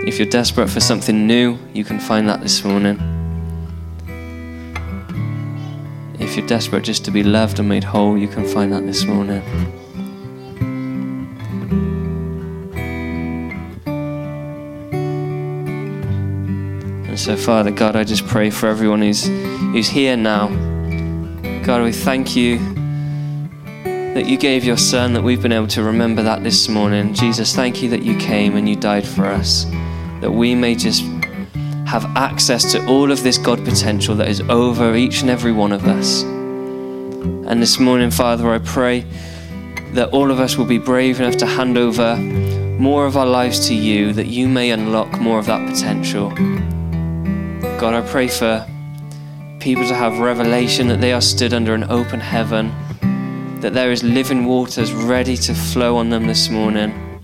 If 0.06 0.20
you're 0.20 0.30
desperate 0.30 0.70
for 0.70 0.78
something 0.78 1.26
new, 1.26 1.58
you 1.72 1.82
can 1.82 1.98
find 1.98 2.28
that 2.28 2.42
this 2.42 2.62
morning. 2.62 2.96
If 6.20 6.36
you're 6.36 6.46
desperate 6.46 6.84
just 6.84 7.04
to 7.06 7.10
be 7.10 7.24
loved 7.24 7.58
and 7.58 7.68
made 7.68 7.82
whole, 7.82 8.16
you 8.16 8.28
can 8.28 8.46
find 8.46 8.72
that 8.72 8.86
this 8.86 9.04
morning. 9.04 9.42
So, 17.24 17.36
Father 17.38 17.70
God, 17.70 17.96
I 17.96 18.04
just 18.04 18.26
pray 18.26 18.50
for 18.50 18.68
everyone 18.68 19.00
who's, 19.00 19.24
who's 19.24 19.88
here 19.88 20.14
now. 20.14 20.48
God, 21.64 21.82
we 21.82 21.90
thank 21.90 22.36
you 22.36 22.58
that 23.84 24.26
you 24.26 24.36
gave 24.36 24.62
your 24.62 24.76
Son, 24.76 25.14
that 25.14 25.22
we've 25.22 25.40
been 25.40 25.50
able 25.50 25.68
to 25.68 25.82
remember 25.82 26.22
that 26.22 26.44
this 26.44 26.68
morning. 26.68 27.14
Jesus, 27.14 27.56
thank 27.56 27.82
you 27.82 27.88
that 27.88 28.02
you 28.02 28.14
came 28.18 28.56
and 28.56 28.68
you 28.68 28.76
died 28.76 29.06
for 29.08 29.24
us, 29.24 29.64
that 30.20 30.30
we 30.30 30.54
may 30.54 30.74
just 30.74 31.02
have 31.86 32.04
access 32.14 32.70
to 32.72 32.86
all 32.88 33.10
of 33.10 33.22
this 33.22 33.38
God 33.38 33.64
potential 33.64 34.14
that 34.16 34.28
is 34.28 34.42
over 34.42 34.94
each 34.94 35.22
and 35.22 35.30
every 35.30 35.52
one 35.52 35.72
of 35.72 35.86
us. 35.86 36.24
And 36.24 37.62
this 37.62 37.80
morning, 37.80 38.10
Father, 38.10 38.52
I 38.52 38.58
pray 38.58 39.06
that 39.92 40.10
all 40.10 40.30
of 40.30 40.40
us 40.40 40.58
will 40.58 40.66
be 40.66 40.76
brave 40.76 41.20
enough 41.20 41.38
to 41.38 41.46
hand 41.46 41.78
over 41.78 42.18
more 42.18 43.06
of 43.06 43.16
our 43.16 43.24
lives 43.24 43.66
to 43.68 43.74
you, 43.74 44.12
that 44.12 44.26
you 44.26 44.46
may 44.46 44.72
unlock 44.72 45.18
more 45.22 45.38
of 45.38 45.46
that 45.46 45.66
potential. 45.66 46.30
God, 47.84 48.02
I 48.02 48.10
pray 48.10 48.28
for 48.28 48.66
people 49.60 49.86
to 49.86 49.94
have 49.94 50.18
revelation 50.18 50.88
that 50.88 51.02
they 51.02 51.12
are 51.12 51.20
stood 51.20 51.52
under 51.52 51.74
an 51.74 51.84
open 51.90 52.18
heaven, 52.18 52.72
that 53.60 53.74
there 53.74 53.92
is 53.92 54.02
living 54.02 54.46
waters 54.46 54.90
ready 54.90 55.36
to 55.36 55.52
flow 55.52 55.98
on 55.98 56.08
them 56.08 56.26
this 56.26 56.48
morning. 56.48 57.20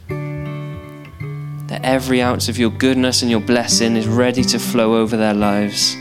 That 1.69 1.81
every 1.83 2.21
ounce 2.21 2.51
of 2.51 2.59
your 2.59 2.69
goodness 2.69 3.23
and 3.23 3.31
your 3.31 3.41
blessing 3.41 3.97
is 3.97 4.07
ready 4.07 4.45
to 4.45 4.59
flow 4.59 4.97
over 4.97 5.17
their 5.17 5.33
lives. 5.33 5.95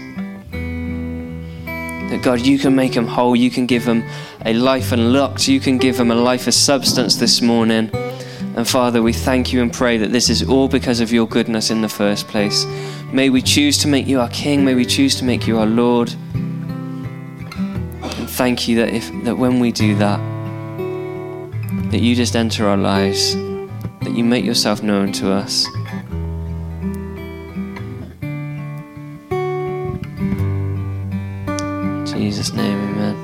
That 0.52 2.20
God, 2.22 2.42
you 2.42 2.60
can 2.60 2.76
make 2.76 2.96
them 2.96 3.08
whole, 3.08 3.38
you 3.38 3.50
can 3.50 3.66
give 3.66 3.86
them 3.86 4.04
a 4.42 4.54
life 4.54 4.92
and 4.92 5.02
unlocked, 5.02 5.48
you 5.48 5.62
can 5.62 5.78
give 5.78 5.96
them 5.96 6.12
a 6.12 6.16
life 6.16 6.48
of 6.48 6.54
substance 6.54 7.16
this 7.16 7.42
morning. 7.42 7.90
And 8.58 8.68
Father, 8.68 9.02
we 9.02 9.14
thank 9.14 9.54
you 9.54 9.62
and 9.62 9.72
pray 9.72 9.98
that 10.00 10.12
this 10.12 10.30
is 10.30 10.44
all 10.44 10.68
because 10.68 11.00
of 11.00 11.14
your 11.14 11.28
goodness 11.28 11.70
in 11.70 11.80
the 11.82 11.88
first 11.88 12.28
place. 12.28 12.66
May 13.12 13.30
we 13.32 13.42
choose 13.42 13.78
to 13.80 13.88
make 13.88 14.06
you 14.08 14.20
our 14.20 14.30
King, 14.30 14.64
may 14.64 14.76
we 14.76 14.86
choose 14.86 15.16
to 15.16 15.26
make 15.26 15.48
you 15.48 15.58
our 15.58 15.66
Lord. 15.66 16.14
And 16.34 18.30
thank 18.30 18.68
you 18.68 18.76
that 18.78 18.90
if 18.90 19.10
that 19.24 19.36
when 19.36 19.60
we 19.60 19.72
do 19.72 19.96
that, 19.96 20.20
that 21.92 22.02
you 22.02 22.16
just 22.16 22.36
enter 22.36 22.68
our 22.68 22.78
lives, 22.78 23.34
that 23.34 24.12
you 24.16 24.24
make 24.24 24.46
yourself 24.46 24.84
known 24.84 25.12
to 25.14 25.32
us. 25.32 25.66
In 31.72 32.06
Jesus' 32.06 32.54
name, 32.54 32.80
amen. 32.90 33.16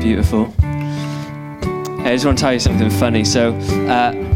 Beautiful. 0.00 0.54
I 0.62 2.12
just 2.12 2.24
want 2.24 2.38
to 2.38 2.42
tell 2.42 2.54
you 2.54 2.60
something 2.60 2.88
funny. 2.88 3.24
So, 3.24 3.52
uh, 3.88 4.27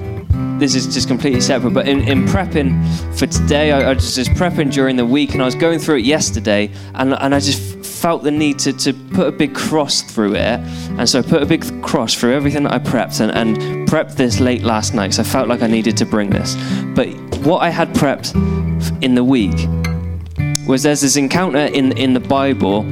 this 0.63 0.77
is 0.77 0.95
just 0.95 1.09
completely 1.09 1.41
separate, 1.41 1.75
but 1.75 1.89
in, 1.89 2.07
in 2.07 2.25
prepping 2.25 2.73
for 3.19 3.27
today, 3.27 3.73
I, 3.73 3.91
I, 3.91 3.95
was 3.95 4.15
just 4.15 4.31
prepping 4.31 4.73
during 4.73 4.95
the 4.95 5.05
week 5.05 5.33
and 5.33 5.43
I 5.43 5.45
was 5.45 5.57
going 5.57 5.81
through 5.81 5.97
it 5.97 6.05
yesterday 6.05 6.71
and, 6.95 7.15
and 7.15 7.35
I 7.35 7.41
just 7.41 7.85
felt 7.85 8.23
the 8.23 8.31
need 8.31 8.61
to, 8.61 8.73
to 8.75 8.93
put 8.93 9.27
a 9.27 9.33
big 9.33 9.57
cross 9.57 10.03
through 10.03 10.37
it. 10.37 10.61
And 10.99 11.09
so 11.09 11.19
I 11.19 11.23
put 11.23 11.43
a 11.43 11.47
big 11.47 11.83
cross 11.83 12.15
through 12.15 12.35
everything 12.35 12.63
that 12.63 12.73
I 12.73 12.79
prepped 12.79 13.21
and, 13.21 13.33
and 13.33 13.89
prepped 13.89 14.15
this 14.15 14.39
late 14.39 14.63
last 14.63 14.95
night 14.95 15.09
because 15.09 15.19
I 15.19 15.25
felt 15.25 15.49
like 15.49 15.63
I 15.63 15.67
needed 15.67 15.97
to 15.97 16.07
bring 16.07 16.31
this. 16.31 16.55
But 16.95 17.09
what 17.39 17.59
I 17.59 17.71
had 17.71 17.89
prepped 17.95 18.33
in 19.03 19.17
the 19.17 19.25
week 19.25 19.57
was 20.69 20.85
there's 20.85 21.01
this 21.01 21.17
encounter 21.17 21.59
in, 21.59 21.91
in 21.99 22.15
the 22.15 22.21
Bible 22.21 22.85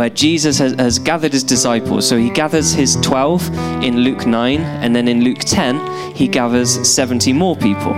where 0.00 0.08
Jesus 0.08 0.56
has, 0.56 0.72
has, 0.80 0.98
gathered 0.98 1.34
his 1.34 1.44
disciples. 1.44 2.08
So 2.08 2.16
he 2.16 2.30
gathers 2.30 2.72
his 2.72 2.96
12 3.02 3.84
in 3.84 3.98
Luke 3.98 4.26
9, 4.26 4.58
and 4.58 4.96
then 4.96 5.06
in 5.06 5.22
Luke 5.22 5.40
10, 5.40 6.14
he 6.14 6.26
gathers 6.26 6.88
70 6.88 7.34
more 7.34 7.54
people. 7.54 7.92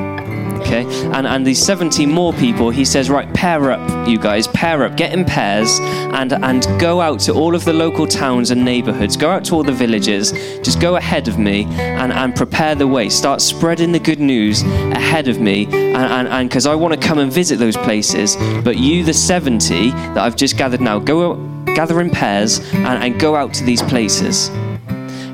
Okay? 0.62 0.84
And, 1.12 1.28
and 1.28 1.46
these 1.46 1.64
70 1.64 2.06
more 2.06 2.32
people, 2.32 2.70
he 2.70 2.84
says, 2.84 3.08
right, 3.08 3.32
pair 3.34 3.70
up, 3.70 4.08
you 4.08 4.18
guys, 4.18 4.48
pair 4.48 4.82
up, 4.82 4.96
get 4.96 5.12
in 5.12 5.24
pairs, 5.24 5.78
and, 5.78 6.32
and 6.32 6.66
go 6.80 7.00
out 7.00 7.20
to 7.20 7.34
all 7.34 7.54
of 7.54 7.64
the 7.64 7.72
local 7.72 8.08
towns 8.08 8.50
and 8.50 8.64
neighborhoods, 8.64 9.16
go 9.16 9.30
out 9.30 9.44
to 9.44 9.54
all 9.54 9.62
the 9.62 9.70
villages, 9.70 10.32
just 10.62 10.80
go 10.80 10.96
ahead 10.96 11.28
of 11.28 11.38
me 11.38 11.66
and, 11.66 12.12
and 12.12 12.34
prepare 12.34 12.74
the 12.74 12.88
way. 12.88 13.10
Start 13.10 13.40
spreading 13.40 13.92
the 13.92 14.00
good 14.00 14.18
news 14.18 14.62
ahead 14.62 15.28
of 15.28 15.40
me, 15.40 15.68
and 15.72 16.48
because 16.48 16.66
I 16.66 16.74
want 16.74 17.00
to 17.00 17.08
come 17.08 17.20
and 17.20 17.32
visit 17.32 17.60
those 17.60 17.76
places. 17.76 18.34
But 18.64 18.76
you, 18.76 19.04
the 19.04 19.14
70 19.14 19.90
that 19.90 20.18
I've 20.18 20.34
just 20.34 20.56
gathered 20.56 20.80
now, 20.80 20.98
go 20.98 21.36
gather 21.74 22.00
in 22.00 22.10
pairs 22.10 22.58
and, 22.72 23.02
and 23.02 23.20
go 23.20 23.34
out 23.34 23.52
to 23.54 23.64
these 23.64 23.82
places. 23.82 24.50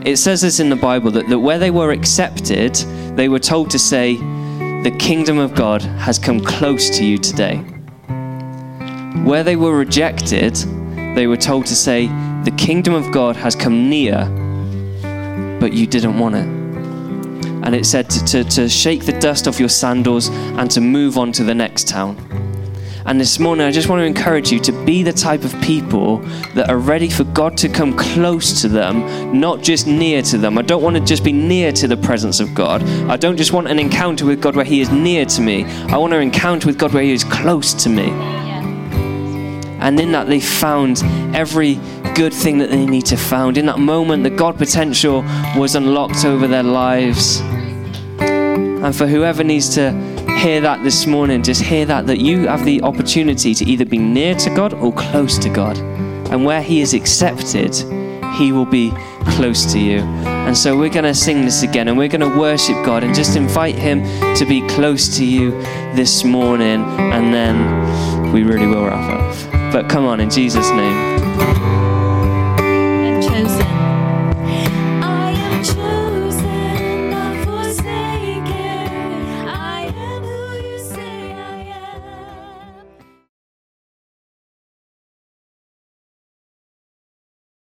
It 0.05 0.17
says 0.17 0.41
this 0.41 0.61
in 0.61 0.71
the 0.71 0.77
Bible 0.77 1.11
that, 1.11 1.29
that 1.29 1.39
where 1.39 1.59
they 1.59 1.71
were 1.71 1.91
accepted, 1.91 2.75
they 3.17 3.29
were 3.29 3.39
told 3.39 3.71
to 3.71 3.79
say, 3.79 4.17
The 4.17 4.97
kingdom 4.99 5.39
of 5.39 5.55
God 5.55 5.83
has 5.83 6.19
come 6.19 6.41
close 6.41 6.89
to 6.99 7.05
you 7.05 7.19
today. 7.19 7.57
Where 9.25 9.45
they 9.45 9.57
were 9.57 9.77
rejected, 9.77 10.55
they 11.15 11.27
were 11.27 11.37
told 11.37 11.67
to 11.67 11.77
say, 11.77 12.07
The 12.45 12.55
kingdom 12.57 12.95
of 12.95 13.11
God 13.13 13.37
has 13.37 13.55
come 13.57 13.91
near, 13.91 14.25
but 15.61 15.73
you 15.73 15.87
didn't 15.87 16.19
want 16.19 16.37
it. 16.37 16.47
And 17.67 17.75
it 17.75 17.85
said 17.85 18.09
to, 18.09 18.25
to, 18.25 18.45
to 18.45 18.69
shake 18.69 19.05
the 19.05 19.19
dust 19.19 19.49
off 19.49 19.59
your 19.59 19.69
sandals 19.69 20.31
and 20.31 20.71
to 20.71 20.81
move 20.81 21.19
on 21.19 21.33
to 21.33 21.45
the 21.45 21.55
next 21.55 21.89
town. 21.89 22.17
And 23.09 23.19
this 23.19 23.39
morning, 23.39 23.67
I 23.67 23.71
just 23.71 23.89
want 23.89 24.01
to 24.01 24.05
encourage 24.05 24.53
you 24.53 24.61
to 24.61 24.85
be 24.85 25.03
the 25.03 25.15
type 25.15 25.43
of 25.43 25.59
people 25.63 26.19
that 26.55 26.69
are 26.69 26.77
ready 26.77 27.09
for 27.09 27.25
God 27.25 27.57
to 27.57 27.69
come 27.71 27.97
close 27.97 28.61
to 28.61 28.69
them, 28.69 29.41
not 29.41 29.63
just 29.63 29.87
near 29.87 30.21
to 30.21 30.37
them. 30.37 30.59
I 30.59 30.63
don't 30.63 30.83
want 30.83 30.97
to 30.97 31.03
just 31.03 31.25
be 31.25 31.33
near 31.33 31.73
to 31.73 31.89
the 31.89 31.97
presence 31.97 32.39
of 32.39 32.55
God. 32.55 32.83
I 33.09 33.17
don't 33.17 33.39
just 33.39 33.51
want 33.51 33.69
an 33.69 33.79
encounter 33.79 34.27
with 34.27 34.43
God 34.43 34.55
where 34.55 34.65
He 34.67 34.83
is 34.83 34.91
near 34.91 35.25
to 35.25 35.41
me. 35.41 35.65
I 35.65 35.97
want 35.97 36.13
an 36.13 36.21
encounter 36.21 36.67
with 36.67 36.79
God 36.79 36.93
where 36.93 37.03
He 37.03 37.13
is 37.13 37.25
close 37.25 37.73
to 37.85 37.89
me. 37.89 38.11
And 39.81 39.99
in 39.99 40.13
that, 40.13 40.27
they 40.27 40.39
found 40.39 41.03
every 41.35 41.77
good 42.15 42.35
thing 42.35 42.59
that 42.59 42.69
they 42.69 42.85
need 42.85 43.07
to 43.07 43.17
find. 43.17 43.57
In 43.57 43.65
that 43.67 43.79
moment, 43.79 44.23
the 44.23 44.29
God 44.29 44.59
potential 44.59 45.23
was 45.57 45.77
unlocked 45.77 46.27
over 46.27 46.47
their 46.47 46.63
lives. 46.63 47.41
And 48.21 48.95
for 48.95 49.07
whoever 49.07 49.43
needs 49.43 49.75
to 49.77 50.18
hear 50.39 50.61
that 50.61 50.85
this 50.85 51.05
morning, 51.07 51.43
just 51.43 51.63
hear 51.63 51.85
that, 51.87 52.07
that 52.07 52.19
you 52.21 52.47
have 52.47 52.65
the 52.65 52.81
opportunity 52.83 53.55
to 53.55 53.65
either 53.65 53.85
be 53.85 53.99
near 53.99 54.35
to 54.37 54.51
God 54.51 54.73
or 54.75 54.93
close 54.93 55.37
to 55.39 55.49
God. 55.49 55.77
And 56.31 56.45
where 56.45 56.63
He 56.63 56.81
is 56.81 56.95
accepted, 56.95 57.75
He 58.37 58.53
will 58.53 58.65
be 58.65 58.93
close 59.31 59.71
to 59.73 59.81
you. 59.81 59.99
And 59.99 60.57
so 60.57 60.79
we're 60.79 60.91
going 60.91 61.05
to 61.05 61.15
sing 61.15 61.45
this 61.45 61.63
again 61.63 61.89
and 61.89 61.99
we're 61.99 62.09
going 62.09 62.21
to 62.21 62.39
worship 62.39 62.77
God 62.85 63.03
and 63.03 63.15
just 63.15 63.37
invite 63.37 63.75
Him 63.75 64.03
to 64.37 64.47
be 64.47 64.67
close 64.69 65.17
to 65.19 65.25
you 65.25 65.51
this 65.95 66.23
morning. 66.25 66.85
And 66.85 67.35
then 67.35 68.33
we 68.33 68.45
really 68.45 68.67
will 68.67 68.85
wrap 68.85 69.11
up. 69.11 69.73
But 69.73 69.89
come 69.91 70.05
on, 70.05 70.21
in 70.21 70.31
Jesus' 70.31 70.71
name. 70.71 71.78